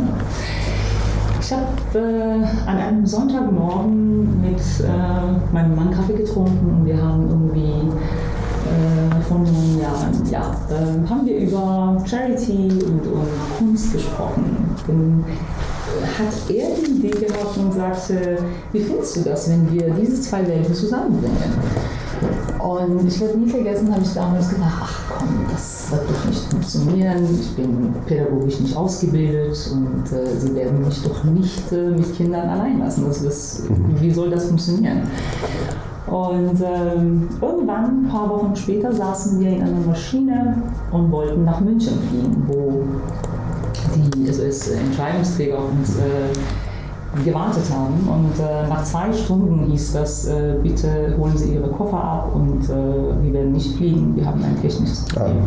Ich 1.40 1.54
habe 1.54 1.66
äh, 1.94 2.70
an 2.70 2.78
einem 2.78 3.06
Sonntagmorgen 3.06 4.42
mit 4.42 4.60
äh, 4.82 5.54
meinem 5.54 5.76
Mann 5.76 5.92
Kaffee 5.92 6.18
getrunken 6.18 6.80
und 6.80 6.86
wir 6.86 7.02
haben 7.02 7.30
irgendwie 7.30 7.90
äh, 8.68 9.08
neun 9.30 9.80
Jahren, 9.80 10.30
ja, 10.30 10.56
äh, 10.70 11.10
haben 11.10 11.26
wir 11.26 11.38
über 11.38 12.04
Charity 12.06 12.70
und, 12.86 13.08
und 13.08 13.28
Kunst 13.58 13.94
gesprochen. 13.94 14.76
Dann 14.88 15.24
hat 16.18 16.50
er 16.50 16.68
die 16.76 17.08
Idee 17.08 17.26
gehabt 17.26 17.58
und 17.58 17.74
sagte, 17.74 18.38
wie 18.72 18.80
findest 18.80 19.18
du 19.18 19.22
das, 19.22 19.50
wenn 19.50 19.72
wir 19.72 19.90
diese 19.92 20.20
zwei 20.22 20.48
Welten 20.48 20.74
zusammenbringen? 20.74 21.54
Und 22.60 23.08
ich 23.08 23.20
werde 23.22 23.38
nie 23.38 23.50
vergessen, 23.50 23.94
habe 23.94 24.02
ich 24.04 24.14
damals 24.14 24.50
gedacht, 24.50 24.82
ach 24.82 25.00
komm, 25.10 25.46
das 25.52 25.92
wird 25.92 26.02
doch 26.10 26.26
nicht 26.26 26.42
funktionieren. 26.52 27.40
Ich 27.40 27.56
bin 27.56 27.94
pädagogisch 28.06 28.60
nicht 28.60 28.76
ausgebildet 28.76 29.72
und 29.72 30.12
äh, 30.12 30.40
sie 30.40 30.56
werden 30.56 30.84
mich 30.84 31.02
doch 31.04 31.24
nicht 31.24 31.72
äh, 31.72 31.92
mit 31.92 32.16
Kindern 32.16 32.50
allein 32.50 32.80
lassen. 32.80 33.06
Das, 33.08 33.24
das, 33.24 33.64
wie 34.00 34.12
soll 34.12 34.32
das 34.32 34.46
funktionieren? 34.46 35.04
Und 36.08 36.62
ähm, 36.62 37.28
irgendwann, 37.42 38.06
ein 38.06 38.10
paar 38.10 38.30
Wochen 38.30 38.56
später, 38.56 38.94
saßen 38.94 39.40
wir 39.40 39.50
in 39.50 39.62
einer 39.62 39.86
Maschine 39.86 40.64
und 40.92 41.12
wollten 41.12 41.44
nach 41.44 41.60
München 41.60 42.00
fliegen, 42.10 42.44
wo 42.48 42.84
die 43.98 44.28
also 44.28 44.44
es 44.44 44.70
Entscheidungsträger 44.70 45.58
auf 45.58 45.72
uns 45.72 45.98
äh, 45.98 47.24
gewartet 47.24 47.64
haben. 47.72 48.08
Und 48.08 48.40
äh, 48.40 48.68
nach 48.68 48.84
zwei 48.84 49.12
Stunden 49.14 49.70
hieß 49.72 49.94
das, 49.94 50.26
äh, 50.28 50.56
bitte 50.62 51.16
holen 51.18 51.38
Sie 51.38 51.54
Ihre 51.54 51.70
Koffer 51.70 52.04
ab 52.04 52.32
und 52.34 52.64
äh, 52.66 53.24
wir 53.24 53.34
werden 53.34 53.54
nicht 53.54 53.76
fliegen, 53.76 54.16
wir 54.16 54.26
haben 54.26 54.44
ein 54.44 54.60
technisches 54.62 55.06
Problem. 55.06 55.44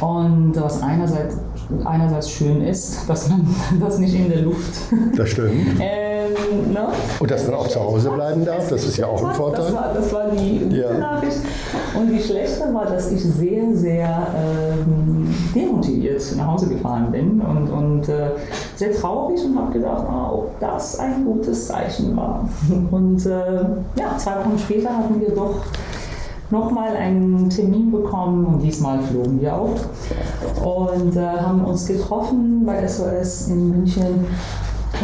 Und 0.00 0.52
was 0.56 0.82
einerseits, 0.82 1.36
einerseits 1.84 2.30
schön 2.30 2.62
ist, 2.62 3.08
dass 3.08 3.28
man 3.28 3.46
das 3.80 3.98
nicht 3.98 4.14
in 4.14 4.30
der 4.30 4.42
Luft 4.42 4.74
Das 5.16 5.30
stimmt. 5.30 5.80
ähm, 6.30 6.72
ne? 6.72 6.88
Und 7.18 7.30
dass 7.30 7.46
man 7.46 7.54
auch 7.54 7.68
zu 7.68 7.80
Hause 7.80 8.10
bleiben 8.10 8.44
darf, 8.44 8.68
das 8.68 8.84
ist 8.84 8.96
ja 8.96 9.06
auch 9.06 9.22
ein 9.22 9.34
Vorteil. 9.34 9.64
Das 9.66 9.74
war, 9.74 9.94
das 9.94 10.12
war 10.12 10.30
die 10.30 10.58
gute 10.60 10.76
Ja. 10.76 10.92
Nachricht. 10.94 11.38
Und 11.98 12.08
die 12.08 12.20
schlechte 12.20 12.72
war, 12.72 12.86
dass 12.86 13.10
ich 13.10 13.22
sehr, 13.22 13.64
sehr 13.74 14.26
ähm, 14.36 15.34
demotiviert 15.54 16.22
nach 16.36 16.46
Hause 16.46 16.68
gefahren 16.68 17.10
bin 17.10 17.40
und, 17.40 17.68
und 17.70 18.08
äh, 18.08 18.30
sehr 18.76 18.92
traurig 18.92 19.40
und 19.44 19.58
habe 19.58 19.72
gedacht, 19.72 20.04
ah, 20.08 20.30
ob 20.32 20.58
das 20.60 20.98
ein 20.98 21.24
gutes 21.24 21.66
Zeichen 21.66 22.16
war. 22.16 22.48
Und 22.90 23.24
äh, 23.26 23.62
ja, 23.96 24.16
zwei 24.18 24.36
Wochen 24.36 24.58
später 24.58 24.90
hatten 24.96 25.20
wir 25.20 25.30
doch 25.30 25.54
nochmal 26.50 26.96
einen 26.96 27.48
Termin 27.48 27.90
bekommen 27.92 28.44
und 28.44 28.60
diesmal 28.60 29.00
flogen 29.02 29.40
wir 29.40 29.54
auch 29.54 29.76
und 30.64 31.16
äh, 31.16 31.20
haben 31.20 31.64
uns 31.64 31.86
getroffen 31.86 32.64
bei 32.66 32.86
SOS 32.86 33.48
in 33.48 33.70
München 33.70 34.26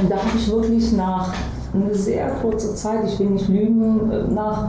und 0.01 0.11
da 0.11 0.17
habe 0.17 0.37
ich 0.37 0.51
wirklich 0.51 0.93
nach 0.93 1.33
einer 1.75 1.95
sehr 1.95 2.29
kurzer 2.43 2.75
Zeit, 2.75 3.01
ich 3.07 3.19
will 3.19 3.31
nicht 3.31 3.49
lügen, 3.49 4.11
äh, 4.11 4.33
nach 4.33 4.69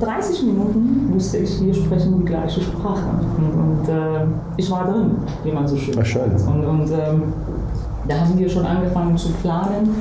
30 0.00 0.42
Minuten 0.42 1.10
wusste 1.14 1.38
ich, 1.38 1.60
wir 1.64 1.74
sprechen 1.74 2.18
die 2.18 2.24
gleiche 2.24 2.60
Sprache. 2.60 3.04
Und, 3.38 3.52
und 3.60 3.88
äh, 3.88 4.26
ich 4.56 4.70
war 4.70 4.84
drin, 4.84 5.16
wie 5.44 5.52
man 5.52 5.66
so 5.66 5.76
schön 5.76 5.94
sagt. 5.94 6.46
Und, 6.46 6.64
und 6.64 6.90
ähm, 6.90 7.32
da 8.08 8.20
haben 8.20 8.38
wir 8.38 8.48
schon 8.48 8.66
angefangen 8.66 9.16
zu 9.16 9.30
planen. 9.42 9.94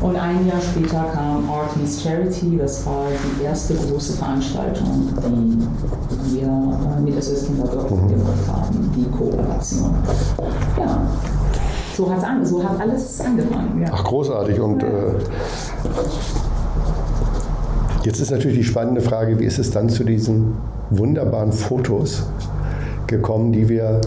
Und 0.00 0.16
ein 0.16 0.46
Jahr 0.46 0.60
später 0.60 1.04
kam 1.14 1.48
Art 1.50 1.76
Meets 1.76 2.02
Charity. 2.02 2.58
Das 2.58 2.84
war 2.86 3.06
die 3.38 3.44
erste 3.44 3.74
große 3.74 4.14
Veranstaltung, 4.14 5.08
die 6.26 6.36
wir 6.36 6.46
äh, 6.46 7.00
mit 7.00 7.22
SOS 7.22 7.46
Kinderdorf 7.46 7.90
mhm. 7.90 8.08
gemacht 8.08 8.48
haben, 8.50 8.90
die 8.96 9.04
Kooperation. 9.16 9.94
Ja, 10.78 11.00
so, 11.94 12.10
hat's 12.10 12.24
an, 12.24 12.44
so 12.44 12.62
hat 12.62 12.80
alles 12.80 13.20
angefangen. 13.20 13.82
Ja. 13.82 13.90
Ach, 13.92 14.04
großartig. 14.04 14.60
Und 14.60 14.82
äh, 14.82 14.86
jetzt 18.04 18.20
ist 18.20 18.30
natürlich 18.30 18.58
die 18.58 18.64
spannende 18.64 19.00
Frage, 19.00 19.38
wie 19.38 19.44
ist 19.44 19.58
es 19.58 19.70
dann 19.70 19.88
zu 19.88 20.04
diesen 20.04 20.56
wunderbaren 20.90 21.52
Fotos 21.52 22.24
gekommen, 23.06 23.52
die 23.52 23.68
wir 23.68 24.00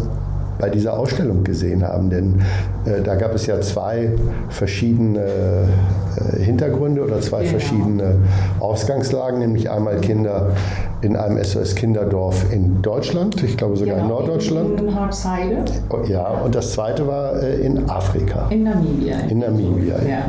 bei 0.60 0.70
dieser 0.70 0.98
Ausstellung 0.98 1.44
gesehen 1.44 1.84
haben. 1.84 2.10
Denn 2.10 2.42
äh, 2.86 3.02
da 3.02 3.16
gab 3.16 3.34
es 3.34 3.46
ja 3.46 3.60
zwei 3.62 4.12
verschiedene 4.50 5.20
äh, 5.20 6.40
Hintergründe 6.42 7.04
oder 7.04 7.22
zwei 7.22 7.40
genau. 7.40 7.52
verschiedene 7.52 8.16
Ausgangslagen, 8.60 9.40
nämlich 9.40 9.70
einmal 9.70 9.98
Kinder 10.02 10.52
in 11.02 11.16
einem 11.16 11.44
SOS-Kinderdorf 11.44 12.52
in 12.52 12.82
Deutschland, 12.82 13.44
ich 13.44 13.56
glaube 13.56 13.78
sogar 13.78 13.96
genau, 13.96 14.06
in 14.06 14.10
Norddeutschland. 14.10 14.82
In 14.82 14.96
Hartsheide. 14.96 15.64
Oh, 15.90 16.00
ja, 16.08 16.28
und 16.28 16.56
das 16.56 16.72
zweite 16.74 17.08
war 17.08 17.42
äh, 17.42 17.62
in 17.62 17.90
Afrika. 17.90 18.48
In 18.50 18.64
Namibia. 18.64 19.20
In 19.30 19.40
Namibia. 19.40 19.96
Ja. 20.08 20.26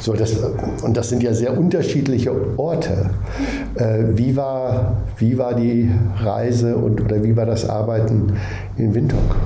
So, 0.00 0.14
das, 0.14 0.34
und 0.82 0.96
das 0.96 1.10
sind 1.10 1.22
ja 1.22 1.34
sehr 1.34 1.58
unterschiedliche 1.58 2.32
Orte. 2.56 3.10
Äh, 3.74 4.04
wie, 4.14 4.34
war, 4.34 4.96
wie 5.18 5.36
war 5.36 5.54
die 5.54 5.90
Reise 6.16 6.76
und, 6.76 7.02
oder 7.02 7.22
wie 7.22 7.36
war 7.36 7.44
das 7.44 7.68
Arbeiten 7.68 8.32
in 8.78 8.94
Windhoek? 8.94 9.36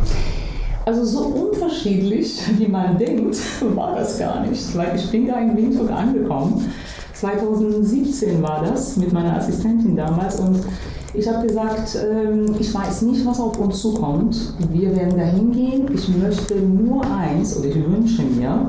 Also 0.87 1.05
so 1.05 1.21
unterschiedlich, 1.21 2.41
wie 2.57 2.69
man 2.69 2.97
denkt, 2.97 3.37
war 3.75 3.97
das 3.97 4.19
gar 4.19 4.47
nicht. 4.47 4.77
Weil 4.77 4.95
ich 4.95 5.11
bin 5.11 5.27
da 5.27 5.41
in 5.41 5.57
Windhoek 5.57 5.91
angekommen. 5.91 6.73
2017 7.15 8.43
war 8.43 8.65
das 8.65 8.97
mit 8.97 9.13
meiner 9.13 9.37
Assistentin 9.37 9.97
damals 9.97 10.39
und 10.41 10.61
ich 11.15 11.29
habe 11.29 11.47
gesagt, 11.47 11.97
ähm, 11.97 12.57
ich 12.59 12.75
weiß 12.75 13.03
nicht, 13.03 13.25
was 13.25 13.39
auf 13.39 13.59
uns 13.59 13.81
zukommt. 13.81 14.55
Wir 14.73 14.95
werden 14.97 15.17
da 15.17 15.25
hingehen. 15.25 15.87
Ich 15.95 16.09
möchte 16.09 16.57
nur 16.57 17.05
eins 17.07 17.57
oder 17.57 17.69
ich 17.69 17.77
wünsche 17.77 18.23
mir, 18.23 18.69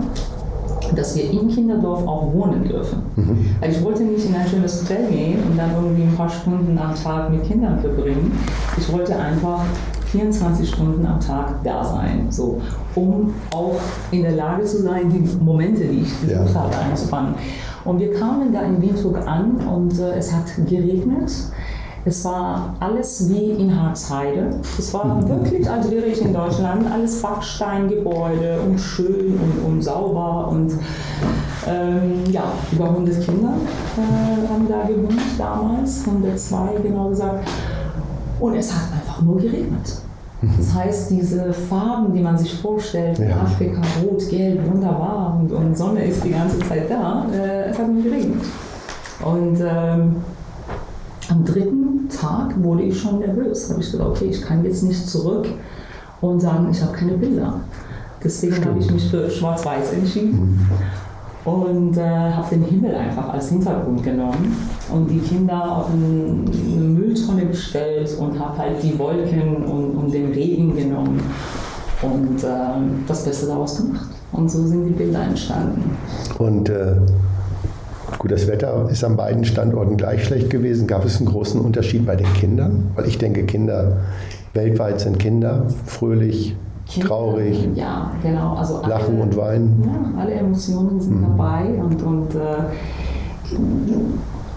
dass 0.94 1.16
wir 1.16 1.30
im 1.32 1.48
Kinderdorf 1.48 2.06
auch 2.08 2.34
wohnen 2.34 2.64
dürfen. 2.64 3.04
Mhm. 3.16 3.56
Also 3.62 3.78
ich 3.78 3.84
wollte 3.84 4.04
nicht 4.04 4.26
in 4.26 4.36
ein 4.36 4.48
schönes 4.48 4.82
Hotel 4.82 5.08
gehen 5.10 5.40
und 5.50 5.58
dann 5.58 5.72
irgendwie 5.76 6.04
ein 6.04 6.16
paar 6.16 6.30
Stunden 6.30 6.78
am 6.78 6.96
Tag 6.96 7.32
mit 7.32 7.44
Kindern 7.44 7.80
verbringen. 7.80 8.32
Ich 8.78 8.92
wollte 8.92 9.16
einfach 9.16 9.62
24 10.06 10.70
Stunden 10.70 11.06
am 11.06 11.20
Tag 11.20 11.64
da 11.64 11.84
sein, 11.84 12.28
so, 12.30 12.62
um 12.96 13.34
auch 13.54 13.76
in 14.12 14.22
der 14.22 14.32
Lage 14.32 14.64
zu 14.64 14.82
sein, 14.82 15.10
die 15.10 15.44
Momente, 15.44 15.84
die 15.86 16.02
ich 16.02 16.14
besucht 16.20 16.54
ja. 16.54 16.62
habe, 16.62 16.78
einzufangen. 16.78 17.36
Und 17.84 18.00
wir 18.00 18.14
kamen 18.14 18.52
da 18.52 18.62
in 18.62 18.82
Windhoek 18.82 19.18
an 19.28 19.58
und 19.68 20.00
äh, 20.00 20.16
es 20.18 20.34
hat 20.34 20.46
geregnet. 20.68 21.32
Es 22.08 22.24
war 22.24 22.76
alles 22.80 23.28
wie 23.30 23.50
in 23.50 23.82
Harzheide. 23.82 24.60
Es 24.78 24.94
war 24.94 25.06
mhm. 25.06 25.28
wirklich, 25.28 25.68
als 25.68 25.90
wäre 25.90 26.06
ich 26.06 26.22
in 26.22 26.34
Deutschland, 26.34 26.86
alles 26.92 27.20
Backsteingebäude 27.20 28.60
und 28.62 28.78
schön 28.78 29.40
und, 29.40 29.66
und 29.66 29.82
sauber. 29.82 30.50
Und 30.50 30.74
ähm, 31.68 32.24
ja, 32.32 32.44
über 32.72 32.90
100 32.90 33.22
Kinder 33.22 33.54
äh, 33.98 34.48
haben 34.48 34.68
da 34.70 34.84
gewohnt 34.84 35.20
damals, 35.36 36.06
102 36.06 36.82
genau 36.84 37.10
gesagt. 37.10 37.50
Und 38.40 38.54
es 38.54 38.72
hat 38.72 38.94
einfach 38.94 39.24
nur 39.24 39.38
geregnet. 39.38 40.02
Mhm. 40.44 40.54
Das 40.58 40.76
heißt, 40.76 41.10
diese 41.10 41.54
Farben, 41.54 42.14
die 42.14 42.22
man 42.22 42.38
sich 42.38 42.54
vorstellt, 42.54 43.18
ja. 43.18 43.38
Afrika, 43.38 43.82
Rot, 44.04 44.30
Gelb, 44.30 44.72
wunderbar 44.72 45.40
und, 45.42 45.52
und, 45.52 45.76
Sonne 45.76 46.06
ist 46.06 46.24
die 46.24 46.32
ganze 46.32 46.60
Zeit 46.60 46.92
da, 46.92 47.26
äh, 47.34 47.70
es 47.72 47.80
hat 47.80 47.88
nur 47.88 48.04
geregnet. 48.04 48.44
Und 49.24 49.60
ähm, 49.60 50.18
am 51.30 51.46
dritten 51.46 52.10
Tag 52.10 52.62
wurde 52.64 52.84
ich 52.84 53.00
schon 53.00 53.20
nervös. 53.20 53.68
Da 53.68 53.74
habe 53.74 53.84
ich 53.84 53.92
gedacht, 53.92 54.10
okay, 54.10 54.26
ich 54.26 54.42
kann 54.42 54.64
jetzt 54.64 54.84
nicht 54.84 55.08
zurück 55.08 55.48
und 56.22 56.40
sagen, 56.40 56.68
ich 56.72 56.82
habe 56.82 56.94
keine 56.94 57.14
Bilder. 57.14 57.60
Deswegen 58.24 58.66
habe 58.66 58.80
ich 58.80 58.92
mich 58.92 59.10
für 59.10 59.30
Schwarz-Weiß 59.30 59.94
entschieden 59.94 60.68
mhm. 61.46 61.52
und 61.52 61.98
äh, 61.98 62.32
habe 62.32 62.56
den 62.56 62.64
Himmel 62.64 62.96
einfach 62.96 63.30
als 63.30 63.50
Hintergrund 63.50 64.02
genommen 64.04 64.58
und 64.92 65.08
die 65.08 65.20
Kinder 65.20 65.78
auf 65.78 65.92
eine 65.92 66.80
Mülltonne 66.80 67.46
gestellt 67.46 68.18
und 68.20 68.40
habe 68.40 68.58
halt 68.58 68.82
die 68.82 68.98
Wolken 68.98 69.64
und, 69.64 69.92
und, 69.92 70.12
den 70.12 70.32
Regen 70.32 70.76
genommen 70.76 71.22
und 72.02 72.44
äh, 72.44 72.48
das 73.08 73.24
Beste 73.24 73.46
daraus 73.46 73.78
gemacht. 73.78 74.10
Und 74.32 74.50
so 74.50 74.66
sind 74.66 74.86
die 74.86 74.94
Bilder 74.94 75.22
entstanden. 75.22 75.96
Und 76.40 76.68
äh 76.70 76.96
Gut, 78.18 78.32
das 78.32 78.48
Wetter 78.48 78.88
ist 78.90 79.04
an 79.04 79.18
beiden 79.18 79.46
Standorten 79.46 79.98
gleich 79.98 80.24
schlecht 80.26 80.50
gewesen. 80.50 80.88
Gab 80.88 81.06
es 81.06 81.18
einen 81.18 81.28
großen 81.28 81.60
Unterschied 81.60 82.06
bei 82.06 82.16
den 82.16 82.32
Kindern? 82.34 82.92
Weil 82.96 83.08
ich 83.08 83.18
denke, 83.18 83.44
Kinder 83.44 83.98
weltweit 84.54 85.02
sind 85.02 85.20
Kinder 85.20 85.68
fröhlich, 85.86 86.56
Kinder, 86.88 87.08
traurig, 87.08 87.70
ja, 87.76 88.12
genau. 88.22 88.56
also 88.56 88.82
lachen 88.82 89.16
alle, 89.16 89.24
und 89.24 89.38
weinen. 89.38 89.84
Ja, 89.86 90.22
alle 90.22 90.34
Emotionen 90.34 91.00
sind 91.00 91.18
mhm. 91.18 91.38
dabei 91.38 91.66
und, 91.66 92.02
und 92.02 92.36
äh, 92.36 92.40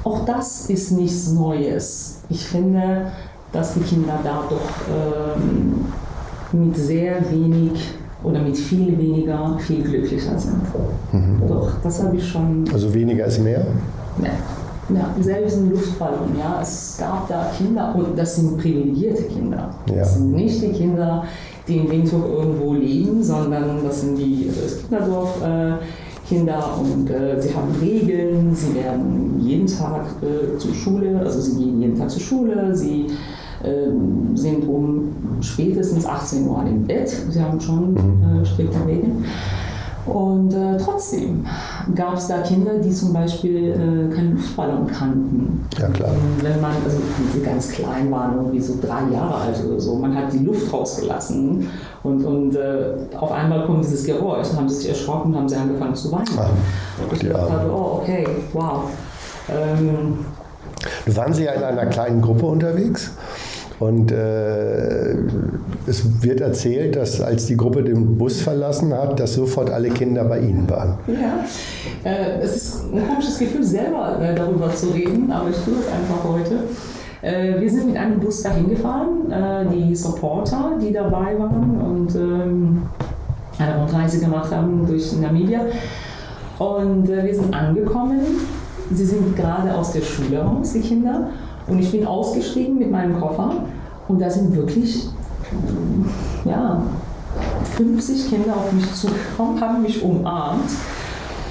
auch 0.04 0.24
das 0.24 0.70
ist 0.70 0.92
nichts 0.92 1.32
Neues. 1.32 2.22
Ich 2.28 2.46
finde, 2.46 3.06
dass 3.52 3.74
die 3.74 3.80
Kinder 3.80 4.18
da 4.22 4.44
doch 4.48 4.56
äh, 4.94 6.56
mit 6.56 6.76
sehr 6.76 7.30
wenig 7.30 7.97
oder 8.22 8.40
mit 8.40 8.56
viel 8.56 8.98
weniger 8.98 9.56
viel 9.58 9.82
glücklicher 9.82 10.38
sind. 10.38 10.62
Mhm. 11.12 11.46
Doch, 11.46 11.72
das 11.82 12.02
habe 12.02 12.16
ich 12.16 12.26
schon. 12.26 12.64
Also 12.72 12.92
weniger 12.92 13.26
ist 13.26 13.38
mehr? 13.40 13.66
Ja. 14.22 14.30
Ja, 14.90 15.14
selbst 15.20 15.58
ein 15.58 15.70
Luftballon, 15.70 16.38
ja. 16.38 16.60
Es 16.62 16.96
gab 16.98 17.28
da 17.28 17.50
Kinder 17.56 17.94
und 17.94 18.18
das 18.18 18.36
sind 18.36 18.56
privilegierte 18.56 19.24
Kinder. 19.24 19.68
Ja. 19.86 19.96
Das 19.96 20.14
sind 20.14 20.32
nicht 20.32 20.62
die 20.62 20.72
Kinder, 20.72 21.24
die 21.66 21.76
in 21.76 21.90
Windhoek 21.90 22.24
irgendwo 22.26 22.72
leben, 22.72 23.22
sondern 23.22 23.84
das 23.84 24.00
sind 24.00 24.16
die 24.16 24.48
das 24.48 24.78
Kinderdorf. 24.80 25.42
Äh, 25.42 25.72
Kinder 26.28 26.78
und 26.78 27.08
äh, 27.08 27.40
sie 27.40 27.54
haben 27.54 27.74
Regeln, 27.80 28.54
sie 28.54 28.74
werden 28.74 29.40
jeden 29.40 29.66
Tag 29.66 30.04
äh, 30.22 30.58
zur 30.58 30.74
Schule, 30.74 31.18
also 31.18 31.40
sie 31.40 31.56
gehen 31.56 31.80
jeden 31.80 31.98
Tag 31.98 32.10
zur 32.10 32.20
Schule, 32.20 32.76
sie 32.76 33.06
ähm, 33.64 34.36
sind 34.36 34.66
um 34.68 35.12
spätestens 35.40 36.06
18 36.06 36.46
Uhr 36.46 36.62
im 36.66 36.86
Bett. 36.86 37.08
Sie 37.08 37.40
haben 37.40 37.60
schon 37.60 37.92
mhm. 37.92 38.42
äh, 38.42 38.46
strikte 38.46 38.78
Regeln. 38.86 39.24
Und 40.08 40.54
äh, 40.54 40.78
trotzdem 40.78 41.44
gab 41.94 42.16
es 42.16 42.28
da 42.28 42.38
Kinder, 42.38 42.78
die 42.78 42.90
zum 42.90 43.12
Beispiel 43.12 43.68
äh, 43.68 44.14
keinen 44.14 44.36
Luftballon 44.36 44.86
kannten. 44.86 45.66
Ja, 45.78 45.88
klar. 45.88 46.10
Und 46.10 46.42
wenn 46.42 46.60
man, 46.60 46.72
also 46.84 46.96
die 47.34 47.42
ganz 47.42 47.68
klein 47.68 48.10
waren, 48.10 48.36
irgendwie 48.36 48.60
so 48.60 48.74
drei 48.80 49.02
Jahre 49.12 49.34
alt 49.34 49.62
oder 49.66 49.78
so, 49.78 49.96
man 49.96 50.14
hat 50.16 50.32
die 50.32 50.38
Luft 50.38 50.72
rausgelassen 50.72 51.68
und, 52.02 52.24
und 52.24 52.56
äh, 52.56 52.94
auf 53.18 53.32
einmal 53.32 53.66
kommt 53.66 53.84
dieses 53.84 54.04
Geräusch, 54.04 54.48
haben 54.56 54.68
sie 54.68 54.76
sich 54.76 54.88
erschrocken 54.88 55.32
und 55.32 55.36
haben 55.36 55.48
sie 55.48 55.56
angefangen 55.56 55.94
zu 55.94 56.10
weinen. 56.10 56.26
Ah, 56.38 56.48
und 57.02 57.12
ich 57.12 57.28
dachte, 57.28 57.70
oh, 57.70 58.00
okay, 58.00 58.26
wow. 58.54 58.84
Ähm, 59.50 60.24
du 61.04 61.16
waren 61.16 61.32
Sie 61.32 61.44
ja 61.44 61.52
in 61.52 61.62
einer 61.62 61.86
kleinen 61.86 62.22
Gruppe 62.22 62.46
unterwegs? 62.46 63.12
Und 63.80 64.10
äh, 64.10 65.14
es 65.86 66.22
wird 66.22 66.40
erzählt, 66.40 66.96
dass 66.96 67.20
als 67.20 67.46
die 67.46 67.56
Gruppe 67.56 67.84
den 67.84 68.18
Bus 68.18 68.40
verlassen 68.40 68.92
hat, 68.92 69.20
dass 69.20 69.34
sofort 69.34 69.70
alle 69.70 69.90
Kinder 69.90 70.24
bei 70.24 70.40
Ihnen 70.40 70.68
waren. 70.68 70.98
Ja, 71.06 71.44
äh, 72.02 72.40
es 72.42 72.56
ist 72.56 72.92
ein 72.92 73.06
komisches 73.06 73.38
Gefühl, 73.38 73.62
selber 73.62 74.20
äh, 74.20 74.34
darüber 74.34 74.74
zu 74.74 74.88
reden, 74.88 75.30
aber 75.30 75.50
ich 75.50 75.56
tue 75.58 75.74
es 75.74 75.86
einfach 75.86 76.24
heute. 76.24 76.64
Äh, 77.22 77.60
wir 77.60 77.70
sind 77.70 77.86
mit 77.86 77.96
einem 77.96 78.18
Bus 78.18 78.42
dahin 78.42 78.68
gefahren, 78.68 79.30
äh, 79.30 79.64
die 79.72 79.94
Supporter, 79.94 80.72
die 80.80 80.92
dabei 80.92 81.38
waren 81.38 81.80
und 81.80 82.14
ähm, 82.16 82.82
eine 83.58 83.78
Rundreise 83.78 84.20
gemacht 84.20 84.52
haben 84.52 84.86
durch 84.86 85.16
Namibia. 85.20 85.60
Und 86.58 87.08
äh, 87.08 87.24
wir 87.24 87.34
sind 87.34 87.54
angekommen. 87.54 88.20
Sie 88.90 89.04
sind 89.04 89.36
gerade 89.36 89.74
aus 89.74 89.92
der 89.92 90.00
Schule 90.00 90.40
raus, 90.40 90.72
die 90.72 90.80
Kinder. 90.80 91.28
Und 91.68 91.78
ich 91.80 91.90
bin 91.90 92.06
ausgestiegen 92.06 92.78
mit 92.78 92.90
meinem 92.90 93.18
Koffer 93.20 93.62
und 94.08 94.20
da 94.20 94.30
sind 94.30 94.54
wirklich 94.56 95.08
ja, 96.44 96.82
50 97.76 98.30
Kinder 98.30 98.56
auf 98.56 98.72
mich 98.72 98.92
zugekommen, 98.94 99.60
haben 99.60 99.82
mich 99.82 100.02
umarmt. 100.02 100.70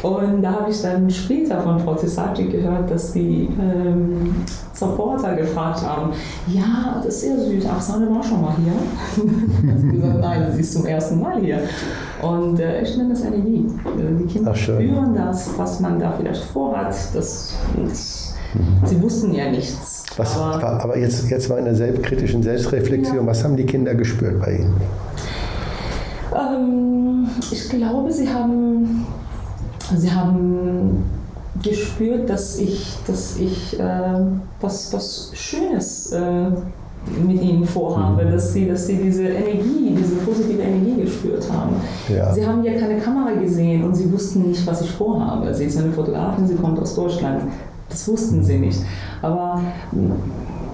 Und 0.03 0.43
da 0.43 0.51
habe 0.51 0.69
ich 0.69 0.81
dann 0.81 1.09
später 1.09 1.59
von 1.61 1.79
Frau 1.79 1.95
Tessati 1.95 2.45
gehört, 2.45 2.89
dass 2.91 3.13
die 3.13 3.49
ähm, 3.59 4.35
Supporter 4.71 5.35
gefragt 5.35 5.81
haben, 5.81 6.11
ja, 6.47 7.01
das 7.03 7.15
ist 7.15 7.21
sehr 7.21 7.39
süß, 7.39 7.65
Afsane 7.65 8.07
war 8.13 8.21
schon 8.21 8.41
mal 8.41 8.53
hier. 8.63 9.75
sie 9.77 9.87
gesagt, 9.89 10.19
nein, 10.19 10.51
sie 10.53 10.61
ist 10.61 10.73
zum 10.73 10.85
ersten 10.85 11.19
Mal 11.19 11.39
hier. 11.41 11.61
Und 12.21 12.59
äh, 12.59 12.83
ich 12.83 12.95
nenne 12.95 13.09
das 13.09 13.23
eine 13.23 13.37
Liebe. 13.37 13.73
Die 14.19 14.25
Kinder 14.25 14.51
Ach, 14.53 14.57
spüren 14.57 15.15
das, 15.15 15.49
was 15.57 15.79
man 15.79 15.99
da 15.99 16.11
vielleicht 16.11 16.43
vorhat. 16.43 16.95
Das, 17.13 17.53
das 17.75 18.35
Sie 18.85 19.01
wussten 19.01 19.33
ja 19.33 19.49
nichts. 19.49 19.96
Was, 20.17 20.35
aber, 20.35 20.83
aber 20.83 20.97
jetzt, 20.97 21.29
jetzt 21.29 21.47
mal 21.47 21.59
in 21.59 21.65
der 21.65 21.75
selbstkritischen 21.75 22.41
Selbstreflexion, 22.41 23.17
ja. 23.17 23.25
was 23.25 23.43
haben 23.43 23.55
die 23.55 23.65
Kinder 23.65 23.93
gespürt 23.93 24.39
bei 24.39 24.57
Ihnen? 24.57 24.73
Ähm, 26.35 27.27
ich 27.51 27.69
glaube, 27.69 28.11
sie 28.11 28.27
haben, 28.27 29.05
sie 29.95 30.11
haben 30.11 31.03
gespürt, 31.61 32.29
dass 32.29 32.59
ich, 32.59 32.97
dass 33.05 33.37
ich 33.37 33.79
äh, 33.79 33.83
was, 34.59 34.91
was 34.93 35.31
Schönes 35.33 36.11
äh, 36.11 36.49
mit 37.25 37.41
ihnen 37.41 37.65
vorhabe, 37.65 38.25
mhm. 38.25 38.31
dass 38.31 38.53
sie, 38.53 38.67
dass 38.67 38.87
sie 38.87 38.97
diese 38.97 39.23
Energie, 39.23 39.95
diese 39.97 40.15
positive 40.15 40.61
Energie 40.61 41.01
gespürt 41.01 41.45
haben. 41.51 41.75
Ja. 42.09 42.33
Sie 42.33 42.45
haben 42.45 42.63
ja 42.63 42.73
keine 42.73 42.99
Kamera 42.99 43.31
gesehen 43.31 43.83
und 43.83 43.95
sie 43.95 44.11
wussten 44.11 44.49
nicht, 44.49 44.65
was 44.67 44.81
ich 44.81 44.91
vorhabe. 44.91 45.53
Sie 45.53 45.65
ist 45.65 45.77
eine 45.77 45.91
Fotografin, 45.91 46.47
sie 46.47 46.55
kommt 46.55 46.79
aus 46.79 46.95
Deutschland. 46.95 47.43
Das 47.89 48.07
wussten 48.07 48.43
sie 48.43 48.57
nicht. 48.57 48.79
Aber 49.21 49.61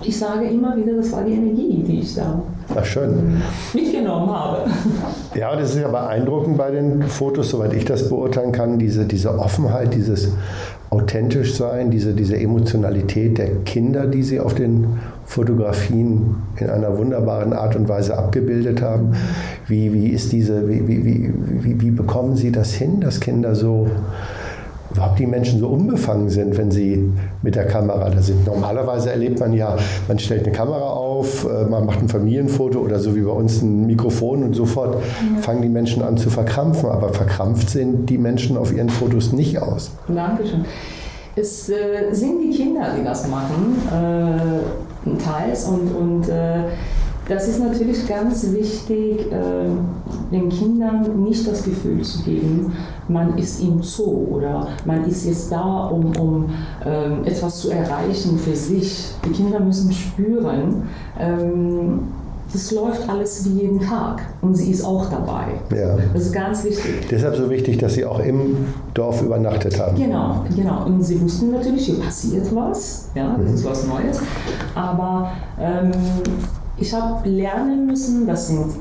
ich 0.02 0.18
sage 0.18 0.48
immer 0.48 0.76
wieder, 0.76 0.94
das 0.96 1.12
war 1.12 1.24
die 1.24 1.34
Energie, 1.34 1.84
die 1.86 2.00
ich 2.00 2.16
da 2.16 2.42
Ach, 2.76 2.86
schön. 2.86 3.42
mitgenommen 3.74 4.30
habe. 4.30 4.70
Ja, 5.36 5.56
das 5.56 5.72
ist 5.72 5.82
ja 5.82 5.88
beeindruckend 5.88 6.58
bei 6.58 6.72
den 6.72 7.04
Fotos, 7.04 7.50
soweit 7.50 7.74
ich 7.74 7.86
das 7.86 8.10
beurteilen 8.10 8.52
kann, 8.52 8.80
diese, 8.80 9.06
diese 9.06 9.38
Offenheit, 9.38 9.94
dieses 9.94 10.30
authentisch 10.90 11.56
sein, 11.56 11.90
diese, 11.90 12.14
diese 12.14 12.38
Emotionalität 12.38 13.38
der 13.38 13.56
Kinder, 13.66 14.06
die 14.06 14.22
sie 14.22 14.40
auf 14.40 14.54
den 14.54 15.00
Fotografien 15.26 16.36
in 16.58 16.70
einer 16.70 16.98
wunderbaren 16.98 17.54
Art 17.54 17.76
und 17.76 17.90
Weise 17.90 18.18
abgebildet 18.18 18.82
haben. 18.82 19.14
Wie, 19.68 19.92
wie 19.94 20.10
ist 20.10 20.32
diese, 20.32 20.70
wie, 20.70 20.88
wie, 20.88 21.34
wie, 21.64 21.82
wie 21.82 21.92
bekommen 21.92 22.36
sie 22.36 22.52
das 22.52 22.74
hin, 22.74 23.02
dass 23.02 23.20
Kinder 23.20 23.56
so 23.56 23.88
überhaupt 24.94 25.20
die 25.20 25.28
Menschen 25.28 25.60
so 25.60 25.68
unbefangen 25.68 26.30
sind, 26.30 26.58
wenn 26.58 26.72
sie 26.72 27.12
mit 27.42 27.56
der 27.56 27.66
Kamera 27.66 28.10
da 28.10 28.22
sind. 28.22 28.46
Normalerweise 28.46 29.12
erlebt 29.12 29.40
man 29.40 29.54
ja, 29.54 29.76
man 30.08 30.20
stellt 30.20 30.46
eine 30.46 30.56
Kamera 30.56 30.90
auf, 30.90 31.46
äh, 31.46 31.66
man 31.66 31.86
macht 31.86 32.02
ein 32.02 32.10
Familienfoto 32.10 32.80
oder 32.80 33.00
so 33.00 33.16
wie 33.16 33.22
bei 33.22 33.32
uns 33.32 33.62
ein 33.62 33.88
Mikrofon 33.88 34.44
und 34.44 34.54
sofort 34.54 34.96
ja. 34.96 35.42
fangen 35.42 35.62
die 35.62 35.70
Menschen 35.70 36.04
an 36.04 36.18
zu 36.18 36.30
verkrampfen. 36.30 36.90
Aber 36.90 37.10
verkrampft 37.10 37.70
sehen 37.70 38.06
die 38.06 38.18
Menschen 38.18 38.58
auf 38.58 38.74
ihren 38.74 38.90
Fotos 38.90 39.34
nicht 39.34 39.60
aus. 39.62 39.92
Dankeschön. 40.08 40.66
Es 41.36 41.68
äh, 41.70 42.12
sind 42.12 42.42
die 42.42 42.56
Kinder, 42.56 42.94
die 42.98 43.04
das 43.04 43.28
machen, 43.28 43.76
äh, 43.90 45.24
teils 45.24 45.66
und, 45.66 45.92
und 45.96 46.30
äh, 46.30 46.66
das 47.28 47.48
ist 47.48 47.60
natürlich 47.60 48.08
ganz 48.08 48.52
wichtig, 48.52 49.32
äh, 49.32 49.70
den 50.32 50.50
Kindern 50.50 51.24
nicht 51.24 51.48
das 51.48 51.64
Gefühl 51.64 52.02
zu 52.02 52.24
geben, 52.24 52.74
man 53.08 53.38
ist 53.38 53.62
im 53.62 53.82
Zoo 53.82 54.28
oder 54.32 54.68
man 54.86 55.06
ist 55.06 55.26
jetzt 55.26 55.52
da, 55.52 55.88
um, 55.88 56.16
um 56.18 56.50
ähm, 56.86 57.24
etwas 57.26 57.60
zu 57.60 57.72
erreichen 57.72 58.38
für 58.38 58.56
sich. 58.56 59.12
Die 59.26 59.32
Kinder 59.32 59.60
müssen 59.60 59.92
spüren, 59.92 60.90
ähm, 61.20 62.00
das 62.52 62.72
läuft 62.72 63.10
alles 63.10 63.46
wie 63.46 63.62
jeden 63.62 63.80
Tag 63.80 64.22
und 64.42 64.54
sie 64.54 64.70
ist 64.70 64.84
auch 64.86 65.10
dabei. 65.10 65.46
Ja. 65.76 65.98
Das 66.14 66.24
ist 66.24 66.34
ganz 66.34 66.64
wichtig. 66.64 67.08
Deshalb 67.10 67.36
so 67.36 67.50
wichtig, 67.50 67.80
dass 67.80 67.96
sie 67.96 68.06
auch 68.06 68.20
im 68.20 68.68
Dorf 68.94 69.24
übernachtet 69.24 69.80
haben. 69.80 69.98
Genau, 69.98 70.46
genau. 70.56 70.86
Und 70.86 71.02
sie 71.02 71.20
wussten 71.20 71.52
natürlich, 71.52 71.86
hier 71.88 72.00
passiert 72.00 72.54
was, 72.56 73.10
ja, 73.16 73.36
das 73.38 73.50
mhm. 73.50 73.56
ist 73.56 73.66
was 73.66 73.88
Neues. 73.88 74.20
Aber 74.76 75.32
ähm, 75.60 75.92
ich 76.78 76.94
habe 76.94 77.30
lernen 77.30 77.86
müssen, 77.86 78.26
das 78.28 78.48
sind 78.48 78.74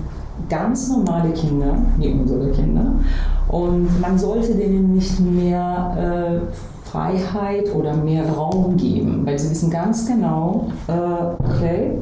ganz 0.49 0.89
normale 0.89 1.31
Kinder, 1.31 1.77
wie 1.99 2.09
unsere 2.13 2.51
Kinder. 2.51 2.93
Und 3.49 4.01
man 4.01 4.19
sollte 4.19 4.55
denen 4.55 4.95
nicht 4.95 5.21
mehr 5.21 6.41
äh, 6.43 6.89
Freiheit 6.89 7.75
oder 7.75 7.95
mehr 7.95 8.29
Raum 8.29 8.77
geben, 8.77 9.23
weil 9.25 9.39
sie 9.39 9.51
wissen 9.51 9.71
ganz 9.71 10.07
genau, 10.07 10.69
äh, 10.89 10.93
okay, 10.93 11.93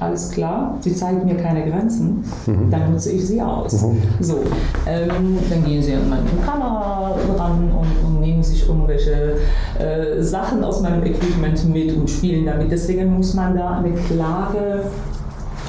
alles 0.00 0.30
klar, 0.30 0.76
sie 0.80 0.94
zeigen 0.94 1.24
mir 1.24 1.36
keine 1.36 1.68
Grenzen, 1.68 2.24
mhm. 2.46 2.70
dann 2.70 2.92
nutze 2.92 3.10
ich 3.10 3.26
sie 3.26 3.42
aus. 3.42 3.82
Mhm. 3.82 3.98
So, 4.20 4.38
ähm, 4.86 5.38
dann 5.50 5.64
gehen 5.64 5.82
sie 5.82 5.94
an 5.94 6.08
meine 6.08 6.22
Kamera 6.44 7.16
ran 7.36 7.70
und, 7.72 8.06
und 8.06 8.20
nehmen 8.20 8.42
sich 8.42 8.68
irgendwelche 8.68 9.38
äh, 9.78 10.22
Sachen 10.22 10.62
aus 10.62 10.82
meinem 10.82 11.02
Equipment 11.04 11.68
mit 11.72 11.96
und 11.96 12.08
spielen 12.08 12.46
damit. 12.46 12.70
Deswegen 12.70 13.12
muss 13.16 13.34
man 13.34 13.56
da 13.56 13.78
eine 13.78 13.92
klare 13.92 14.84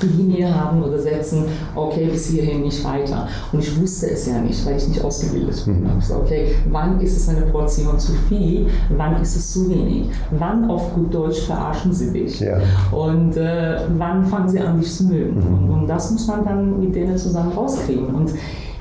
Linie 0.07 0.53
haben 0.53 0.83
oder 0.83 0.99
setzen, 0.99 1.45
okay, 1.75 2.07
bis 2.11 2.27
hierhin 2.27 2.61
nicht 2.61 2.83
weiter. 2.83 3.27
Und 3.51 3.59
ich 3.59 3.79
wusste 3.79 4.09
es 4.11 4.27
ja 4.27 4.39
nicht, 4.39 4.65
weil 4.65 4.77
ich 4.77 4.87
nicht 4.87 5.03
ausgebildet 5.03 5.63
bin. 5.65 5.81
Mhm. 5.81 5.89
Ich 5.99 6.13
okay, 6.13 6.55
wann 6.69 6.99
ist 7.01 7.17
es 7.17 7.29
eine 7.29 7.45
Portion 7.47 7.97
zu 7.99 8.13
viel, 8.27 8.67
wann 8.95 9.21
ist 9.21 9.35
es 9.35 9.53
zu 9.53 9.69
wenig? 9.69 10.09
Wann 10.31 10.69
auf 10.69 10.93
gut 10.93 11.13
Deutsch 11.13 11.41
verarschen 11.41 11.93
sie 11.93 12.11
dich? 12.11 12.39
Ja. 12.39 12.57
Und 12.91 13.37
äh, 13.37 13.79
wann 13.97 14.25
fangen 14.25 14.49
sie 14.49 14.59
an, 14.59 14.79
dich 14.79 14.93
zu 14.93 15.05
mögen? 15.05 15.39
Mhm. 15.39 15.69
Und, 15.69 15.79
und 15.81 15.87
das 15.87 16.11
muss 16.11 16.27
man 16.27 16.43
dann 16.43 16.79
mit 16.79 16.95
denen 16.95 17.17
zusammen 17.17 17.51
rauskriegen. 17.51 18.07
Und 18.07 18.31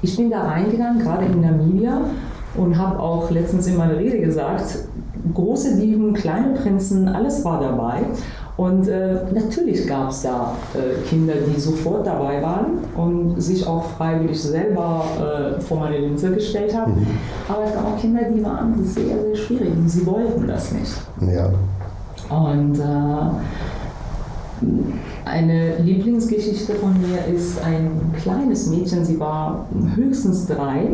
ich 0.02 0.16
bin 0.16 0.30
da 0.30 0.42
reingegangen, 0.42 1.00
gerade 1.00 1.26
in 1.26 1.40
Namibia, 1.40 2.02
und 2.56 2.76
habe 2.76 2.98
auch 2.98 3.30
letztens 3.30 3.66
in 3.66 3.76
meiner 3.76 3.98
Rede 3.98 4.20
gesagt, 4.20 4.78
große 5.34 5.76
Dieben, 5.76 6.12
kleine 6.12 6.54
Prinzen, 6.54 7.08
alles 7.08 7.44
war 7.44 7.60
dabei. 7.60 8.02
Und 8.58 8.88
äh, 8.88 9.18
natürlich 9.32 9.86
gab 9.86 10.10
es 10.10 10.22
da 10.22 10.56
äh, 10.74 11.08
Kinder, 11.08 11.34
die 11.46 11.60
sofort 11.60 12.04
dabei 12.04 12.42
waren 12.42 12.78
und 12.96 13.40
sich 13.40 13.64
auch 13.64 13.84
freiwillig 13.96 14.42
selber 14.42 15.04
äh, 15.16 15.60
vor 15.60 15.78
meine 15.78 15.98
Linse 15.98 16.32
gestellt 16.32 16.76
haben. 16.76 16.94
Mhm. 16.94 17.06
Aber 17.48 17.64
es 17.64 17.72
gab 17.72 17.86
auch 17.86 17.96
Kinder, 18.00 18.22
die 18.24 18.44
waren 18.44 18.84
sehr, 18.84 19.22
sehr 19.22 19.36
schwierig 19.36 19.70
und 19.76 19.88
sie 19.88 20.04
wollten 20.04 20.48
das 20.48 20.72
nicht. 20.72 20.92
Ja. 21.20 21.52
Und 22.36 22.80
äh, 22.80 23.30
eine 25.24 25.78
Lieblingsgeschichte 25.78 26.74
von 26.74 26.94
mir 27.00 27.32
ist 27.32 27.62
ein 27.62 28.12
kleines 28.20 28.66
Mädchen, 28.66 29.04
sie 29.04 29.20
war 29.20 29.66
höchstens 29.94 30.48
drei 30.48 30.88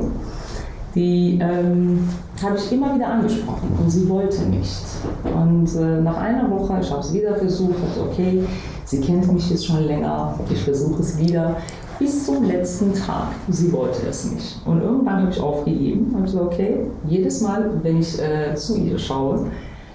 die 0.94 1.38
ähm, 1.40 2.08
habe 2.42 2.56
ich 2.56 2.72
immer 2.72 2.94
wieder 2.94 3.08
angesprochen 3.08 3.68
und 3.82 3.90
sie 3.90 4.08
wollte 4.08 4.42
nicht. 4.42 4.82
Und 5.24 5.74
äh, 5.74 6.00
nach 6.00 6.18
einer 6.18 6.48
Woche, 6.50 6.78
ich 6.80 6.90
habe 6.90 7.00
es 7.00 7.12
wieder 7.12 7.34
versucht, 7.34 7.74
dachte, 7.74 8.08
okay, 8.08 8.44
sie 8.84 9.00
kennt 9.00 9.32
mich 9.32 9.50
jetzt 9.50 9.66
schon 9.66 9.82
länger, 9.84 10.38
ich 10.50 10.62
versuche 10.62 11.00
es 11.00 11.18
wieder. 11.18 11.56
Bis 11.98 12.26
zum 12.26 12.44
letzten 12.44 12.92
Tag, 12.92 13.28
sie 13.48 13.72
wollte 13.72 14.06
es 14.08 14.32
nicht. 14.32 14.60
Und 14.66 14.82
irgendwann 14.82 15.22
habe 15.22 15.30
ich 15.30 15.40
aufgegeben 15.40 16.12
und 16.14 16.24
gesagt, 16.24 16.44
okay, 16.44 16.80
jedes 17.06 17.40
Mal, 17.40 17.70
wenn 17.82 18.00
ich 18.00 18.20
äh, 18.20 18.54
zu 18.54 18.76
ihr 18.76 18.98
schaue, 18.98 19.46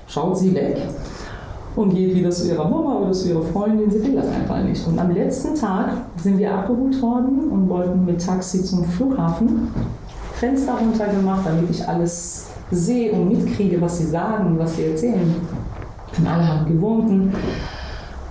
schaut 0.07 0.37
sie 0.37 0.55
weg 0.55 0.77
und 1.75 1.93
geht 1.93 2.15
wieder 2.15 2.29
zu 2.29 2.47
ihrer 2.47 2.67
Mama 2.67 2.99
oder 2.99 3.11
zu 3.11 3.29
ihrer 3.29 3.41
Freundin. 3.41 3.91
Sie 3.91 4.01
will 4.01 4.15
das 4.15 4.27
einfach 4.27 4.63
nicht. 4.63 4.85
Und 4.87 4.97
am 4.97 5.11
letzten 5.11 5.55
Tag 5.55 5.91
sind 6.21 6.37
wir 6.37 6.53
abgeholt 6.53 7.01
worden 7.01 7.49
und 7.51 7.69
wollten 7.69 8.05
mit 8.05 8.25
Taxi 8.25 8.63
zum 8.63 8.85
Flughafen. 8.85 9.67
Fenster 10.39 10.73
runtergemacht, 10.73 11.45
damit 11.45 11.69
ich 11.69 11.85
alles 11.85 12.47
sehe 12.71 13.11
und 13.11 13.27
mitkriege, 13.27 13.81
was 13.81 13.97
sie 13.97 14.05
sagen, 14.05 14.57
was 14.57 14.75
sie 14.75 14.85
erzählen. 14.85 15.35
Und 16.17 16.27
alle 16.27 16.47
haben 16.47 16.65
gewunken. 16.65 17.33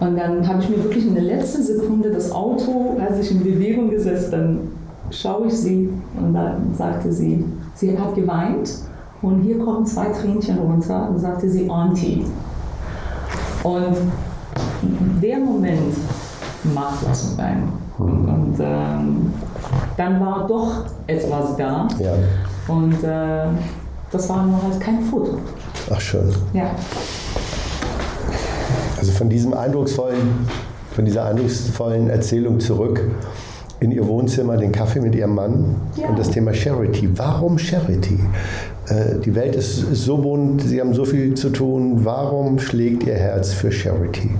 Und 0.00 0.16
dann 0.16 0.46
habe 0.46 0.62
ich 0.62 0.70
mir 0.70 0.84
wirklich 0.84 1.06
in 1.06 1.14
der 1.14 1.24
letzten 1.24 1.62
Sekunde 1.62 2.10
das 2.10 2.30
Auto, 2.30 2.96
als 2.98 3.18
ich 3.18 3.32
in 3.32 3.44
Bewegung 3.44 3.90
gesetzt, 3.90 4.32
dann 4.32 4.70
schaue 5.10 5.48
ich 5.48 5.54
sie 5.54 5.90
und 6.18 6.34
dann 6.34 6.74
sagte 6.76 7.12
sie, 7.12 7.44
sie 7.74 7.98
hat 7.98 8.14
geweint 8.14 8.70
und 9.20 9.42
hier 9.42 9.58
kommen 9.58 9.84
zwei 9.84 10.06
Tränchen 10.06 10.58
runter 10.58 11.10
und 11.10 11.18
sagte 11.18 11.50
sie 11.50 11.68
Auntie. 11.68 12.24
Und 13.64 13.96
der 15.20 15.40
Moment 15.40 15.96
macht 16.74 17.08
was 17.08 17.32
mit 17.32 17.40
einem. 17.40 17.87
Und, 17.98 18.28
und 18.28 18.56
ähm, 18.60 19.32
dann 19.96 20.20
war 20.20 20.46
doch 20.46 20.84
etwas 21.06 21.56
da. 21.56 21.88
Ja. 21.98 22.14
Und 22.68 23.02
äh, 23.02 23.48
das 24.10 24.28
war 24.28 24.46
nur 24.46 24.62
halt 24.62 24.80
kein 24.80 25.02
Foto. 25.02 25.38
Ach 25.90 26.00
schön. 26.00 26.32
Ja. 26.52 26.70
Also 28.98 29.12
von 29.12 29.28
diesem 29.28 29.54
eindrucksvollen, 29.54 30.48
von 30.92 31.04
dieser 31.04 31.24
eindrucksvollen 31.24 32.10
Erzählung 32.10 32.60
zurück 32.60 33.02
in 33.80 33.92
ihr 33.92 34.06
Wohnzimmer, 34.06 34.56
den 34.56 34.72
Kaffee 34.72 35.00
mit 35.00 35.14
ihrem 35.14 35.34
Mann 35.34 35.76
ja. 35.96 36.08
und 36.08 36.18
das 36.18 36.30
Thema 36.30 36.52
Charity. 36.52 37.10
Warum 37.16 37.58
Charity? 37.58 38.18
Äh, 38.88 39.18
die 39.24 39.34
Welt 39.34 39.54
ist, 39.54 39.84
ist 39.84 40.04
so 40.04 40.18
bunt, 40.18 40.62
Sie 40.62 40.80
haben 40.80 40.94
so 40.94 41.04
viel 41.04 41.34
zu 41.34 41.50
tun. 41.50 42.04
Warum 42.04 42.58
schlägt 42.58 43.04
Ihr 43.04 43.14
Herz 43.14 43.52
für 43.52 43.70
Charity? 43.70 44.30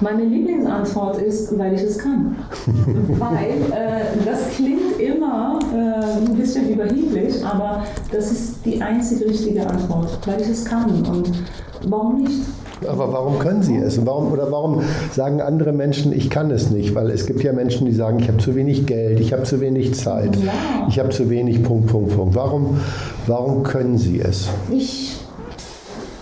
Meine 0.00 0.24
Lieblingsantwort 0.24 1.20
ist, 1.20 1.58
weil 1.58 1.74
ich 1.74 1.82
es 1.82 1.98
kann. 1.98 2.36
weil 3.18 3.50
äh, 3.70 4.24
das 4.24 4.48
klingt 4.56 4.98
immer 4.98 5.58
äh, 5.74 6.26
ein 6.26 6.34
bisschen 6.36 6.70
überheblich, 6.70 7.44
aber 7.44 7.84
das 8.10 8.32
ist 8.32 8.64
die 8.64 8.80
einzige 8.80 9.26
richtige 9.26 9.66
Antwort, 9.66 10.18
weil 10.26 10.40
ich 10.40 10.48
es 10.48 10.64
kann. 10.64 10.90
Und 11.06 11.30
warum 11.86 12.22
nicht? 12.22 12.40
Aber 12.88 13.12
warum 13.12 13.38
können 13.38 13.62
sie 13.62 13.76
es? 13.76 14.04
Warum, 14.06 14.32
oder 14.32 14.50
warum 14.50 14.80
sagen 15.12 15.42
andere 15.42 15.72
Menschen, 15.72 16.14
ich 16.14 16.30
kann 16.30 16.50
es 16.50 16.70
nicht? 16.70 16.94
Weil 16.94 17.10
es 17.10 17.26
gibt 17.26 17.42
ja 17.42 17.52
Menschen, 17.52 17.86
die 17.86 17.92
sagen, 17.92 18.20
ich 18.20 18.28
habe 18.28 18.38
zu 18.38 18.54
wenig 18.54 18.86
Geld, 18.86 19.20
ich 19.20 19.34
habe 19.34 19.42
zu 19.42 19.60
wenig 19.60 19.94
Zeit, 19.94 20.34
ja. 20.36 20.52
ich 20.88 20.98
habe 20.98 21.10
zu 21.10 21.28
wenig 21.28 21.62
Punkt, 21.62 21.88
Punkt, 21.88 22.16
Punkt. 22.16 22.34
Warum, 22.34 22.78
warum 23.26 23.62
können 23.64 23.98
sie 23.98 24.20
es? 24.20 24.48
Ich 24.70 25.19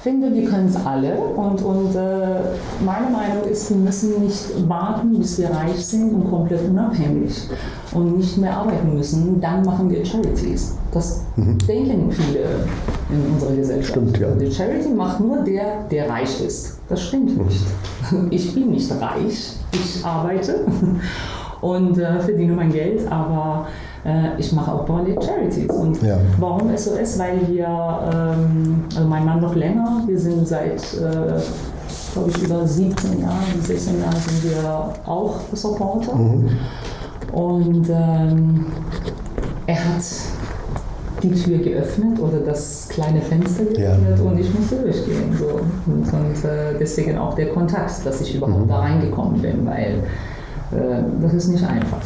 finde, 0.02 0.34
wir 0.34 0.48
können 0.48 0.68
es 0.68 0.76
alle 0.76 1.14
und, 1.14 1.62
und 1.62 1.94
äh, 1.94 2.40
meine 2.84 3.10
Meinung 3.10 3.44
ist, 3.50 3.70
wir 3.70 3.76
müssen 3.76 4.24
nicht 4.24 4.68
warten, 4.68 5.18
bis 5.18 5.38
wir 5.38 5.50
reich 5.50 5.84
sind 5.84 6.12
und 6.12 6.30
komplett 6.30 6.68
unabhängig 6.68 7.48
und 7.92 8.18
nicht 8.18 8.38
mehr 8.38 8.56
arbeiten 8.56 8.94
müssen. 8.94 9.40
Dann 9.40 9.64
machen 9.64 9.90
wir 9.90 10.04
Charities. 10.04 10.76
Das 10.92 11.22
mhm. 11.36 11.58
denken 11.66 12.10
viele 12.10 12.44
in 13.10 13.34
unserer 13.34 13.54
Gesellschaft. 13.54 13.90
Stimmt, 13.90 14.18
ja. 14.18 14.30
Die 14.30 14.50
Charity 14.50 14.88
macht 14.90 15.20
nur 15.20 15.38
der, 15.38 15.84
der 15.90 16.08
reich 16.08 16.42
ist. 16.44 16.78
Das 16.88 17.02
stimmt 17.02 17.36
mhm. 17.36 17.44
nicht. 17.46 17.66
Ich 18.30 18.54
bin 18.54 18.70
nicht 18.70 18.90
reich, 19.00 19.56
ich 19.72 20.04
arbeite 20.04 20.64
und 21.60 21.98
äh, 21.98 22.20
verdiene 22.20 22.52
mein 22.52 22.72
Geld, 22.72 23.10
aber 23.10 23.66
ich 24.38 24.52
mache 24.52 24.72
auch 24.72 24.86
parallel 24.86 25.16
Charities. 25.20 25.70
Und 25.70 26.02
ja. 26.02 26.18
warum 26.38 26.76
SOS? 26.76 27.18
Weil 27.18 27.40
wir, 27.48 27.66
ähm, 27.66 28.84
also 28.94 29.08
mein 29.08 29.24
Mann 29.24 29.40
noch 29.40 29.54
länger, 29.54 30.02
wir 30.06 30.18
sind 30.18 30.46
seit, 30.46 30.80
äh, 30.94 31.40
glaube 32.12 32.30
ich, 32.30 32.42
über 32.42 32.66
17 32.66 33.20
Jahren, 33.20 33.60
16 33.60 34.00
Jahren 34.00 34.16
sind 34.16 34.52
wir 34.52 34.92
auch 35.04 35.40
Supporter. 35.52 36.14
Mhm. 36.14 36.48
Und 37.32 37.88
ähm, 37.90 38.66
er 39.66 39.76
hat 39.76 40.02
die 41.22 41.32
Tür 41.32 41.58
geöffnet 41.58 42.18
oder 42.20 42.38
das 42.40 42.88
kleine 42.88 43.20
Fenster 43.20 43.64
geöffnet 43.64 44.18
ja. 44.18 44.24
und 44.24 44.38
ich 44.38 44.52
musste 44.54 44.76
durchgehen. 44.76 45.36
So. 45.38 45.60
Und, 45.86 46.12
und 46.12 46.44
äh, 46.44 46.78
deswegen 46.78 47.18
auch 47.18 47.34
der 47.34 47.48
Kontakt, 47.48 48.04
dass 48.04 48.20
ich 48.20 48.34
überhaupt 48.34 48.66
mhm. 48.66 48.68
da 48.68 48.80
reingekommen 48.80 49.42
bin, 49.42 49.66
weil 49.66 49.94
äh, 49.94 50.02
das 50.70 51.32
ist 51.32 51.48
nicht 51.48 51.64
einfach. 51.64 51.98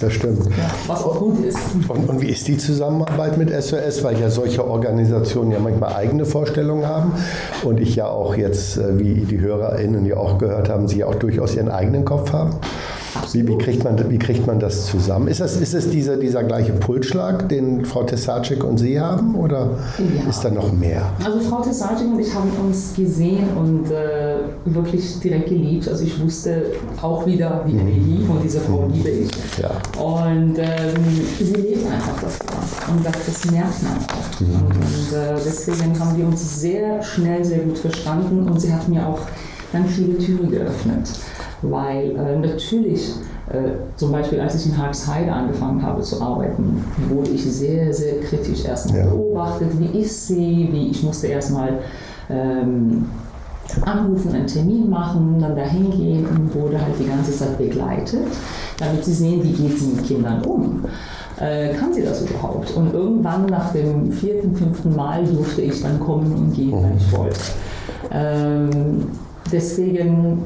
Das 0.00 0.12
stimmt. 0.12 0.44
Ja, 0.46 0.70
was 0.86 1.02
auch 1.02 1.18
gut 1.18 1.44
ist. 1.44 1.58
Und, 1.88 2.08
und, 2.08 2.20
wie 2.20 2.28
ist 2.28 2.46
die 2.46 2.56
Zusammenarbeit 2.56 3.36
mit 3.38 3.50
SOS? 3.50 4.04
Weil 4.04 4.20
ja 4.20 4.30
solche 4.30 4.64
Organisationen 4.64 5.50
ja 5.50 5.58
manchmal 5.58 5.94
eigene 5.94 6.24
Vorstellungen 6.24 6.86
haben 6.86 7.12
und 7.64 7.80
ich 7.80 7.96
ja 7.96 8.06
auch 8.06 8.36
jetzt, 8.36 8.76
äh, 8.76 8.98
wie 8.98 9.14
die 9.14 9.40
HörerInnen 9.40 10.06
ja 10.06 10.16
auch 10.16 10.38
gehört 10.38 10.68
haben, 10.68 10.86
sie 10.86 10.98
ja 10.98 11.06
auch 11.06 11.16
durchaus 11.16 11.56
ihren 11.56 11.70
eigenen 11.70 12.04
Kopf 12.04 12.32
haben. 12.32 12.56
Wie, 13.34 13.48
wie, 13.48 13.58
kriegt 13.58 13.82
man, 13.82 13.98
wie 14.10 14.18
kriegt 14.18 14.46
man 14.46 14.60
das 14.60 14.86
zusammen? 14.86 15.26
Ist, 15.26 15.40
das, 15.40 15.56
ist 15.56 15.74
es 15.74 15.90
dieser, 15.90 16.16
dieser 16.16 16.44
gleiche 16.44 16.72
Pulsschlag, 16.72 17.48
den 17.48 17.84
Frau 17.84 18.04
Tessacik 18.04 18.62
und 18.62 18.78
Sie 18.78 19.00
haben 19.00 19.34
oder 19.34 19.70
ja. 19.98 20.30
ist 20.30 20.44
da 20.44 20.50
noch 20.50 20.72
mehr? 20.72 21.12
Also 21.24 21.40
Frau 21.40 21.60
Tessacik 21.60 22.06
und 22.06 22.20
ich 22.20 22.32
haben 22.32 22.50
uns 22.64 22.94
gesehen 22.94 23.48
und 23.56 23.90
äh, 23.90 24.36
wirklich 24.66 25.18
direkt 25.18 25.48
geliebt. 25.48 25.88
Also 25.88 26.04
ich 26.04 26.22
wusste 26.22 26.66
auch 27.02 27.26
wieder, 27.26 27.64
wie 27.66 27.76
er 27.76 27.82
mhm. 27.82 28.18
lief 28.18 28.30
und 28.30 28.44
diese 28.44 28.60
Frau 28.60 28.86
mhm. 28.86 28.94
liebe 28.94 29.08
ich. 29.08 29.30
Ja. 29.60 29.70
Und 30.00 30.56
ähm, 30.58 31.04
sie 31.36 31.54
lebt 31.54 31.86
einfach 31.90 32.22
das 32.22 32.38
und 32.88 33.04
das, 33.04 33.14
das 33.26 33.50
merkt 33.50 33.82
man 33.82 33.96
auch. 33.96 34.40
Mhm. 34.40 34.66
Und, 34.66 34.76
und 34.76 35.18
äh, 35.18 35.34
deswegen 35.44 35.98
haben 35.98 36.16
wir 36.16 36.26
uns 36.26 36.60
sehr 36.60 37.02
schnell, 37.02 37.44
sehr 37.44 37.58
gut 37.58 37.78
verstanden 37.78 38.48
und 38.48 38.60
sie 38.60 38.72
hat 38.72 38.88
mir 38.88 39.04
auch 39.04 39.18
dann 39.72 39.86
viele 39.88 40.18
Türen 40.18 40.52
geöffnet 40.52 41.08
weil 41.70 42.10
äh, 42.16 42.38
natürlich, 42.38 43.12
äh, 43.48 43.96
zum 43.96 44.12
Beispiel 44.12 44.40
als 44.40 44.54
ich 44.54 44.72
in 44.72 44.78
Harksheide 44.78 45.32
angefangen 45.32 45.82
habe 45.82 46.00
zu 46.02 46.20
arbeiten, 46.20 46.84
wurde 47.08 47.30
ich 47.30 47.44
sehr, 47.44 47.92
sehr 47.92 48.20
kritisch 48.20 48.64
erstmal 48.64 49.00
ja. 49.00 49.06
beobachtet, 49.06 49.68
wie 49.78 49.98
ist 50.00 50.28
sie, 50.28 50.68
wie 50.70 50.88
ich 50.88 51.02
musste 51.02 51.28
erstmal 51.28 51.78
ähm, 52.30 53.06
anrufen, 53.82 54.34
einen 54.34 54.46
Termin 54.46 54.88
machen, 54.88 55.38
dann 55.40 55.56
dahin 55.56 55.90
gehen 55.90 56.26
und 56.26 56.54
wurde 56.54 56.80
halt 56.80 56.94
die 56.98 57.06
ganze 57.06 57.32
Zeit 57.32 57.58
begleitet, 57.58 58.26
damit 58.78 59.04
sie 59.04 59.12
sehen, 59.12 59.42
wie 59.42 59.52
geht 59.52 59.78
sie 59.78 59.86
mit 59.86 60.04
Kindern 60.04 60.42
um. 60.44 60.84
Äh, 61.40 61.74
kann 61.74 61.92
sie 61.92 62.02
das 62.02 62.22
überhaupt? 62.22 62.70
Und 62.76 62.94
irgendwann 62.94 63.46
nach 63.46 63.72
dem 63.72 64.12
vierten, 64.12 64.54
fünften 64.54 64.94
Mal 64.94 65.24
durfte 65.24 65.62
ich 65.62 65.82
dann 65.82 65.98
kommen 65.98 66.32
und 66.32 66.54
gehen, 66.54 66.80
wenn 66.80 66.96
ich 66.96 67.12
wollte. 67.16 67.40
Ähm, 68.12 69.08
deswegen 69.50 70.44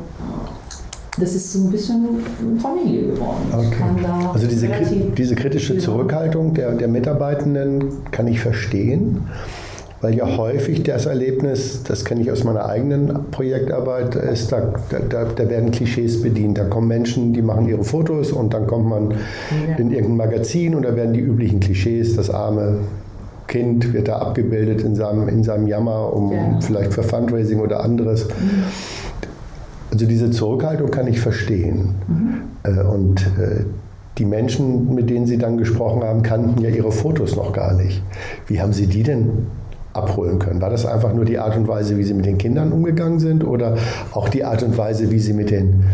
das 1.20 1.34
ist 1.34 1.52
so 1.52 1.60
ein 1.60 1.70
bisschen 1.70 2.04
Familie 2.60 3.12
geworden. 3.12 3.46
Okay. 3.52 4.06
also 4.32 4.46
diese, 4.46 4.68
diese 5.16 5.34
kritische 5.34 5.78
Zurückhaltung 5.78 6.54
der, 6.54 6.72
der 6.72 6.88
Mitarbeitenden 6.88 7.84
kann 8.10 8.26
ich 8.26 8.40
verstehen, 8.40 9.28
weil 10.00 10.14
ja 10.14 10.36
häufig 10.36 10.84
das 10.84 11.06
Erlebnis, 11.06 11.82
das 11.82 12.04
kenne 12.04 12.22
ich 12.22 12.30
aus 12.30 12.44
meiner 12.44 12.66
eigenen 12.66 13.30
Projektarbeit, 13.30 14.14
ist, 14.14 14.52
da, 14.52 14.74
da, 15.08 15.24
da, 15.24 15.50
werden 15.50 15.72
Klischees 15.72 16.22
bedient. 16.22 16.58
Da 16.58 16.64
kommen 16.64 16.88
Menschen, 16.88 17.32
die 17.32 17.42
machen 17.42 17.68
ihre 17.68 17.84
Fotos 17.84 18.30
und 18.30 18.54
dann 18.54 18.66
kommt 18.66 18.88
man 18.88 19.10
ja. 19.10 19.76
in 19.76 19.90
irgendein 19.90 20.16
Magazin 20.16 20.74
und 20.74 20.82
da 20.82 20.94
werden 20.94 21.14
die 21.14 21.20
üblichen 21.20 21.60
Klischees, 21.60 22.14
das 22.14 22.30
arme 22.30 22.78
Kind 23.48 23.94
wird 23.94 24.08
da 24.08 24.18
abgebildet 24.18 24.82
in 24.82 24.94
seinem, 24.94 25.26
in 25.28 25.42
seinem 25.42 25.66
Jammer, 25.66 26.12
um 26.12 26.32
ja. 26.32 26.60
vielleicht 26.60 26.92
für 26.92 27.02
Fundraising 27.02 27.60
oder 27.60 27.82
anderes. 27.82 28.28
Mhm. 28.28 28.64
Also 29.90 30.06
diese 30.06 30.30
Zurückhaltung 30.30 30.90
kann 30.90 31.06
ich 31.06 31.20
verstehen. 31.20 31.94
Mhm. 32.06 32.78
Und 32.88 33.22
äh, 33.22 33.64
die 34.18 34.24
Menschen, 34.24 34.94
mit 34.94 35.08
denen 35.10 35.26
Sie 35.26 35.38
dann 35.38 35.56
gesprochen 35.56 36.02
haben, 36.02 36.22
kannten 36.22 36.60
ja 36.62 36.70
Ihre 36.70 36.92
Fotos 36.92 37.36
noch 37.36 37.52
gar 37.52 37.74
nicht. 37.74 38.02
Wie 38.46 38.60
haben 38.60 38.72
Sie 38.72 38.86
die 38.86 39.02
denn 39.02 39.46
abholen 39.92 40.38
können? 40.38 40.60
War 40.60 40.70
das 40.70 40.84
einfach 40.84 41.14
nur 41.14 41.24
die 41.24 41.38
Art 41.38 41.56
und 41.56 41.68
Weise, 41.68 41.96
wie 41.96 42.02
Sie 42.02 42.14
mit 42.14 42.26
den 42.26 42.38
Kindern 42.38 42.72
umgegangen 42.72 43.20
sind 43.20 43.44
oder 43.44 43.76
auch 44.12 44.28
die 44.28 44.44
Art 44.44 44.62
und 44.62 44.76
Weise, 44.76 45.10
wie 45.10 45.18
Sie 45.20 45.32
mit 45.32 45.50
den 45.50 45.84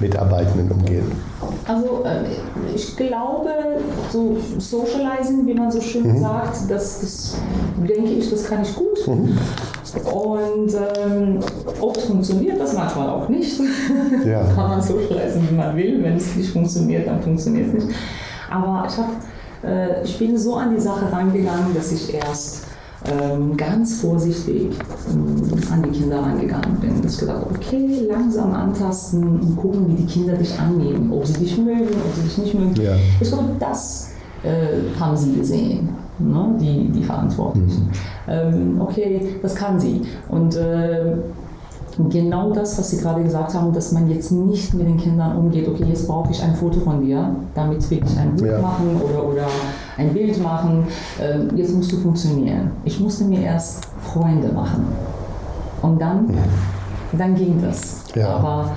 Mitarbeitenden 0.00 0.70
umgehen? 0.70 1.12
Also 1.66 2.04
äh, 2.04 2.74
ich 2.74 2.96
glaube, 2.96 3.50
so 4.10 4.36
Socializing, 4.58 5.46
wie 5.46 5.54
man 5.54 5.70
so 5.70 5.80
schön 5.80 6.14
mhm. 6.14 6.20
sagt, 6.20 6.68
das, 6.68 7.00
das 7.00 7.36
denke 7.78 8.10
ich, 8.10 8.28
das 8.28 8.44
kann 8.44 8.62
ich 8.62 8.74
gut. 8.74 9.06
Mhm. 9.06 9.38
Und 9.94 10.74
ähm, 10.74 11.38
oft 11.80 12.00
funktioniert 12.00 12.58
das, 12.58 12.74
manchmal 12.74 13.08
auch 13.10 13.28
nicht. 13.28 13.60
Ja. 14.26 14.44
kann 14.54 14.68
man 14.68 14.82
socialisen, 14.82 15.48
wie 15.50 15.54
man 15.54 15.76
will. 15.76 16.02
Wenn 16.02 16.16
es 16.16 16.34
nicht 16.36 16.50
funktioniert, 16.52 17.06
dann 17.06 17.20
funktioniert 17.20 17.68
es 17.68 17.84
nicht. 17.84 17.96
Aber 18.50 18.86
ich, 18.88 18.96
hab, 18.96 19.10
äh, 19.64 20.04
ich 20.04 20.18
bin 20.18 20.38
so 20.38 20.56
an 20.56 20.74
die 20.74 20.80
Sache 20.80 21.10
rangegangen, 21.10 21.74
dass 21.74 21.92
ich 21.92 22.14
erst 22.14 22.66
ähm, 23.10 23.56
ganz 23.56 24.00
vorsichtig 24.00 24.70
ähm, 25.10 25.42
an 25.72 25.82
die 25.82 25.98
Kinder 25.98 26.20
rangegangen 26.20 26.76
bin. 26.80 27.02
Ich 27.04 27.18
gedacht, 27.18 27.46
okay, 27.50 28.06
langsam 28.08 28.52
antasten 28.52 29.40
und 29.40 29.56
gucken, 29.56 29.88
wie 29.88 30.02
die 30.02 30.06
Kinder 30.06 30.34
dich 30.34 30.56
annehmen, 30.58 31.12
ob 31.12 31.26
sie 31.26 31.34
dich 31.34 31.58
mögen, 31.58 31.88
ob 31.88 32.14
sie 32.14 32.22
dich 32.22 32.38
nicht 32.38 32.54
mögen. 32.54 32.80
Ja. 32.80 32.96
Ich 33.20 33.28
glaube, 33.28 33.50
das 33.58 34.11
äh, 34.42 34.98
haben 34.98 35.16
sie 35.16 35.34
gesehen, 35.34 35.90
ne? 36.18 36.54
die, 36.60 36.88
die 36.88 37.04
Verantwortlichen. 37.04 37.86
Mhm. 37.86 37.92
Ähm, 38.28 38.80
okay, 38.80 39.38
das 39.42 39.54
kann 39.54 39.78
sie. 39.78 40.02
Und 40.28 40.56
äh, 40.56 41.16
genau 42.08 42.52
das, 42.52 42.78
was 42.78 42.90
Sie 42.90 42.98
gerade 42.98 43.22
gesagt 43.22 43.54
haben, 43.54 43.72
dass 43.72 43.92
man 43.92 44.08
jetzt 44.10 44.30
nicht 44.32 44.74
mit 44.74 44.86
den 44.86 44.96
Kindern 44.96 45.36
umgeht, 45.36 45.68
okay, 45.68 45.84
jetzt 45.88 46.06
brauche 46.06 46.30
ich 46.30 46.42
ein 46.42 46.54
Foto 46.54 46.80
von 46.80 47.04
dir, 47.04 47.34
damit 47.54 47.88
will 47.90 48.02
ich 48.04 48.18
ein 48.18 48.34
Buch 48.36 48.46
ja. 48.46 48.60
machen 48.60 49.00
oder, 49.02 49.26
oder 49.26 49.46
ein 49.96 50.12
Bild 50.12 50.42
machen, 50.42 50.86
ähm, 51.20 51.50
jetzt 51.56 51.74
musst 51.74 51.92
du 51.92 51.96
funktionieren. 51.98 52.70
Ich 52.84 53.00
musste 53.00 53.24
mir 53.24 53.40
erst 53.40 53.84
Freunde 54.00 54.52
machen. 54.52 54.86
Und 55.82 56.00
dann, 56.00 56.32
dann 57.12 57.34
ging 57.34 57.60
das. 57.60 58.04
Ja. 58.14 58.36
Aber 58.36 58.70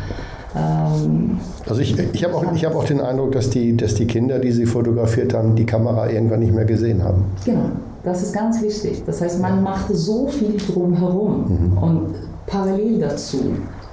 ähm, 0.56 1.40
also 1.68 1.82
ich, 1.82 1.98
ich 2.14 2.24
habe 2.24 2.36
auch, 2.36 2.44
hab 2.44 2.76
auch 2.76 2.84
den 2.86 3.02
Eindruck, 3.02 3.34
dass 3.34 3.50
die, 3.50 3.76
dass 3.76 3.96
die 3.96 4.06
Kinder, 4.08 4.40
die 4.40 4.52
sie 4.52 4.66
fotografiert 4.66 5.34
haben, 5.34 5.56
die 5.56 5.66
Kamera 5.66 6.10
irgendwann 6.10 6.40
nicht 6.40 6.54
mehr 6.54 6.66
gesehen 6.66 7.04
haben. 7.04 7.26
Genau, 7.44 7.72
das 8.04 8.24
ist 8.24 8.34
ganz 8.34 8.62
wichtig. 8.62 9.04
Das 9.06 9.22
heißt, 9.22 9.42
man 9.42 9.64
macht 9.64 9.88
so 9.94 10.28
viel 10.28 10.58
drumherum. 10.58 11.72
Mhm. 11.72 11.78
Und 11.78 12.16
parallel 12.48 13.00
dazu 13.00 13.40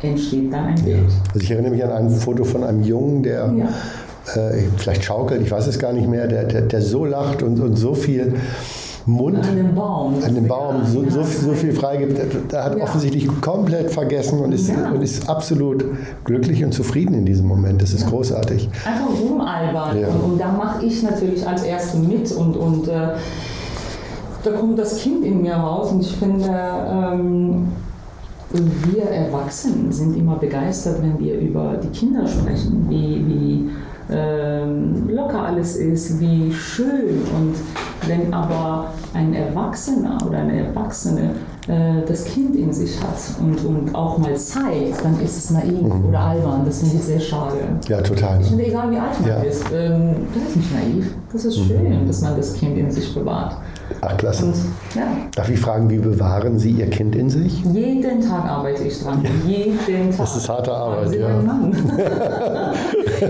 entsteht 0.02 0.52
dann 0.52 0.66
ein 0.66 0.84
Bild. 0.84 1.08
Ja. 1.08 1.16
Also 1.32 1.40
ich 1.40 1.50
erinnere 1.50 1.72
mich 1.72 1.84
an 1.84 1.90
ein 1.90 2.10
Foto 2.10 2.44
von 2.44 2.64
einem 2.64 2.82
Jungen, 2.82 3.22
der 3.22 3.52
ja. 3.52 4.40
äh, 4.40 4.64
vielleicht 4.76 5.04
schaukelt, 5.04 5.42
ich 5.42 5.50
weiß 5.50 5.66
es 5.66 5.78
gar 5.78 5.92
nicht 5.92 6.08
mehr, 6.08 6.26
der, 6.26 6.44
der, 6.44 6.62
der 6.62 6.82
so 6.82 7.04
lacht 7.04 7.42
und, 7.42 7.60
und 7.60 7.76
so 7.76 7.94
viel 7.94 8.34
Mund 9.06 9.36
an 9.36 9.56
dem 9.56 9.74
Baum, 9.74 10.14
an 10.24 10.34
dem 10.34 10.46
Baum 10.46 10.84
so, 10.86 11.02
so, 11.08 11.22
so, 11.22 11.52
viel 11.52 11.72
freigibt. 11.72 12.52
Der 12.52 12.64
hat 12.64 12.76
ja. 12.76 12.84
offensichtlich 12.84 13.28
komplett 13.40 13.90
vergessen 13.90 14.40
und 14.40 14.52
ist, 14.52 14.68
ja. 14.68 14.90
und 14.90 15.02
ist 15.02 15.28
absolut 15.28 15.84
glücklich 16.24 16.64
und 16.64 16.72
zufrieden 16.72 17.14
in 17.14 17.26
diesem 17.26 17.46
Moment. 17.46 17.82
Das 17.82 17.92
ist 17.92 18.02
ja. 18.02 18.08
großartig. 18.08 18.68
Einfach 18.86 19.08
rumalbern. 19.20 20.04
Und, 20.04 20.32
und, 20.32 20.40
da 20.40 20.52
mache 20.52 20.84
ich 20.84 21.02
natürlich 21.02 21.46
als 21.46 21.62
Erste 21.62 21.98
mit 21.98 22.30
und, 22.32 22.56
und 22.56 22.88
äh, 22.88 23.08
da 24.44 24.50
kommt 24.52 24.78
das 24.78 24.98
Kind 24.98 25.24
in 25.24 25.42
mir 25.42 25.54
raus 25.54 25.92
und 25.92 26.00
ich 26.00 26.16
finde, 26.16 26.48
ähm, 26.48 27.68
wir 28.52 29.04
Erwachsenen 29.04 29.90
sind 29.92 30.16
immer 30.16 30.36
begeistert, 30.36 31.02
wenn 31.02 31.18
wir 31.18 31.38
über 31.38 31.78
die 31.82 31.88
Kinder 31.88 32.26
sprechen, 32.26 32.86
wie, 32.88 33.24
wie 33.26 33.70
ähm, 34.10 35.08
locker 35.10 35.42
alles 35.42 35.76
ist, 35.76 36.20
wie 36.20 36.52
schön. 36.52 37.22
Und 37.36 37.54
wenn 38.06 38.32
aber 38.32 38.92
ein 39.14 39.34
Erwachsener 39.34 40.18
oder 40.26 40.38
eine 40.38 40.66
Erwachsene 40.66 41.34
äh, 41.68 42.04
das 42.06 42.24
Kind 42.24 42.56
in 42.56 42.72
sich 42.72 43.00
hat 43.00 43.18
und, 43.40 43.64
und 43.64 43.94
auch 43.94 44.18
mal 44.18 44.36
zeigt, 44.36 45.04
dann 45.04 45.20
ist 45.20 45.36
es 45.36 45.50
naiv 45.50 45.82
mhm. 45.82 46.06
oder 46.06 46.20
albern. 46.20 46.62
Das 46.64 46.80
finde 46.80 46.96
ich 46.96 47.02
sehr 47.02 47.20
schade. 47.20 47.56
Ja, 47.88 48.00
total. 48.00 48.40
Ich 48.40 48.48
finde, 48.48 48.66
egal 48.66 48.90
wie 48.90 48.96
alt 48.96 49.20
man 49.20 49.28
ja. 49.28 49.42
ist, 49.42 49.64
ähm, 49.72 50.14
das 50.34 50.48
ist 50.48 50.56
nicht 50.56 50.74
naiv. 50.74 51.14
Das 51.32 51.44
ist 51.44 51.58
mhm. 51.58 51.66
schön, 51.66 52.06
dass 52.06 52.20
man 52.22 52.36
das 52.36 52.54
Kind 52.54 52.76
in 52.76 52.90
sich 52.90 53.14
bewahrt. 53.14 53.56
Ach, 54.00 54.16
klasse. 54.16 54.46
Und 54.46 54.54
ja, 54.94 55.02
Darf 55.34 55.48
ich 55.50 55.60
fragen, 55.60 55.90
wie 55.90 55.98
bewahren 55.98 56.58
Sie 56.58 56.70
Ihr 56.70 56.88
Kind 56.90 57.14
in 57.14 57.30
sich? 57.30 57.62
jeden 57.64 58.20
Tag 58.20 58.44
arbeite 58.44 58.84
ich 58.84 59.00
dran. 59.02 59.24
Jeden 59.46 59.78
Tag. 59.78 60.18
Das 60.18 60.36
ist 60.36 60.48
harte 60.48 60.72
Arbeit, 60.72 61.10
Sie 61.10 61.18
ja. 61.18 61.28
Mann. 61.40 61.72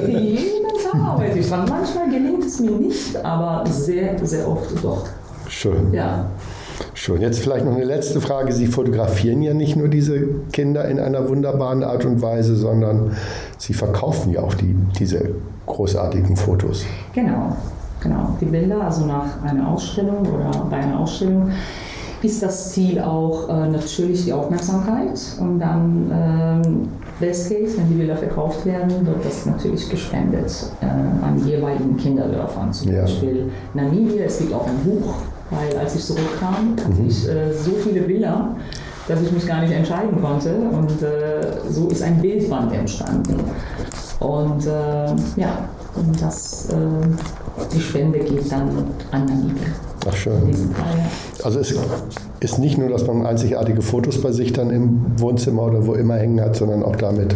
jeden 0.08 0.68
Tag 0.82 1.00
arbeite 1.00 1.38
ich 1.38 1.48
dran. 1.48 1.66
Manchmal 1.68 2.10
gelingt 2.10 2.44
es 2.44 2.60
mir 2.60 2.70
nicht, 2.72 3.24
aber 3.24 3.64
sehr, 3.70 4.18
sehr 4.26 4.48
oft 4.48 4.82
doch. 4.82 5.06
Schön. 5.48 5.92
Ja. 5.92 6.26
Schön. 6.94 7.20
Jetzt 7.20 7.40
vielleicht 7.40 7.64
noch 7.64 7.74
eine 7.74 7.84
letzte 7.84 8.20
Frage. 8.20 8.52
Sie 8.52 8.66
fotografieren 8.66 9.42
ja 9.42 9.54
nicht 9.54 9.76
nur 9.76 9.88
diese 9.88 10.20
Kinder 10.52 10.86
in 10.86 10.98
einer 10.98 11.28
wunderbaren 11.28 11.84
Art 11.84 12.04
und 12.04 12.22
Weise, 12.22 12.56
sondern 12.56 13.16
Sie 13.58 13.74
verkaufen 13.74 14.32
ja 14.32 14.40
auch 14.40 14.54
die, 14.54 14.74
diese 14.98 15.30
großartigen 15.66 16.36
Fotos. 16.36 16.84
Genau, 17.14 17.56
genau. 18.02 18.36
Die 18.40 18.46
Bilder, 18.46 18.82
also 18.82 19.06
nach 19.06 19.42
einer 19.42 19.68
Ausstellung 19.68 20.20
oder 20.20 20.50
bei 20.70 20.78
einer 20.78 21.00
Ausstellung, 21.00 21.50
ist 22.22 22.42
das 22.42 22.72
Ziel 22.72 23.00
auch 23.00 23.48
äh, 23.48 23.68
natürlich 23.68 24.24
die 24.24 24.32
Aufmerksamkeit 24.32 25.18
und 25.40 25.58
dann 25.58 26.10
ähm, 26.64 26.88
Best 27.18 27.48
Case, 27.48 27.76
wenn 27.76 27.88
die 27.88 27.94
Bilder 27.94 28.16
verkauft 28.16 28.64
werden, 28.64 29.04
wird 29.06 29.24
das 29.24 29.44
natürlich 29.46 29.88
gespendet 29.88 30.66
äh, 30.80 30.86
an 30.86 31.44
jeweiligen 31.44 31.96
Kinderdörfern. 31.96 32.72
Zum 32.72 32.92
Ja. 32.92 33.02
Beispiel 33.02 33.50
Namibia, 33.74 34.24
es 34.26 34.38
gibt 34.38 34.52
auch 34.54 34.66
ein 34.66 34.78
Buch, 34.84 35.14
weil 35.50 35.76
als 35.78 35.96
ich 35.96 36.04
zurückkam, 36.04 36.76
hatte 36.84 37.02
ich 37.06 37.28
äh, 37.28 37.52
so 37.52 37.72
viele 37.72 38.02
Bilder, 38.02 38.54
dass 39.08 39.20
ich 39.20 39.32
mich 39.32 39.46
gar 39.46 39.60
nicht 39.60 39.72
entscheiden 39.72 40.20
konnte 40.22 40.54
und 40.54 41.02
äh, 41.02 41.70
so 41.70 41.88
ist 41.88 42.02
ein 42.04 42.20
Bildband 42.20 42.72
entstanden. 42.72 43.40
Und 44.20 44.64
äh, 44.64 45.06
ja, 45.36 45.68
und 45.96 46.22
das, 46.22 46.68
äh, 46.70 47.41
die 47.72 47.80
Spende 47.80 48.18
geht 48.18 48.50
dann 48.50 48.68
an 49.10 49.26
Namibia. 49.26 49.68
Ach 50.08 50.16
schön. 50.16 50.54
Also 51.44 51.60
es 51.60 51.74
ist 52.40 52.58
nicht 52.58 52.78
nur, 52.78 52.88
dass 52.88 53.06
man 53.06 53.24
einzigartige 53.24 53.82
Fotos 53.82 54.20
bei 54.20 54.32
sich 54.32 54.52
dann 54.52 54.70
im 54.70 55.04
Wohnzimmer 55.20 55.64
oder 55.64 55.86
wo 55.86 55.94
immer 55.94 56.16
hängen 56.16 56.40
hat, 56.40 56.56
sondern 56.56 56.82
auch 56.82 56.96
damit 56.96 57.34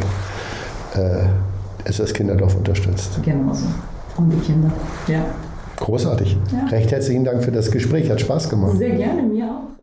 äh, 0.94 1.88
SS 1.88 2.12
Kinderdorf 2.12 2.56
unterstützt. 2.56 3.20
Genau 3.22 3.52
so. 3.52 3.66
Und 4.16 4.30
die 4.30 4.38
Kinder. 4.38 4.72
Ja. 5.06 5.24
Großartig. 5.76 6.36
Ja. 6.52 6.66
Recht 6.68 6.90
herzlichen 6.90 7.24
Dank 7.24 7.44
für 7.44 7.52
das 7.52 7.70
Gespräch. 7.70 8.10
Hat 8.10 8.20
Spaß 8.20 8.48
gemacht. 8.48 8.78
Sehr 8.78 8.96
gerne, 8.96 9.22
mir 9.22 9.44
auch. 9.44 9.75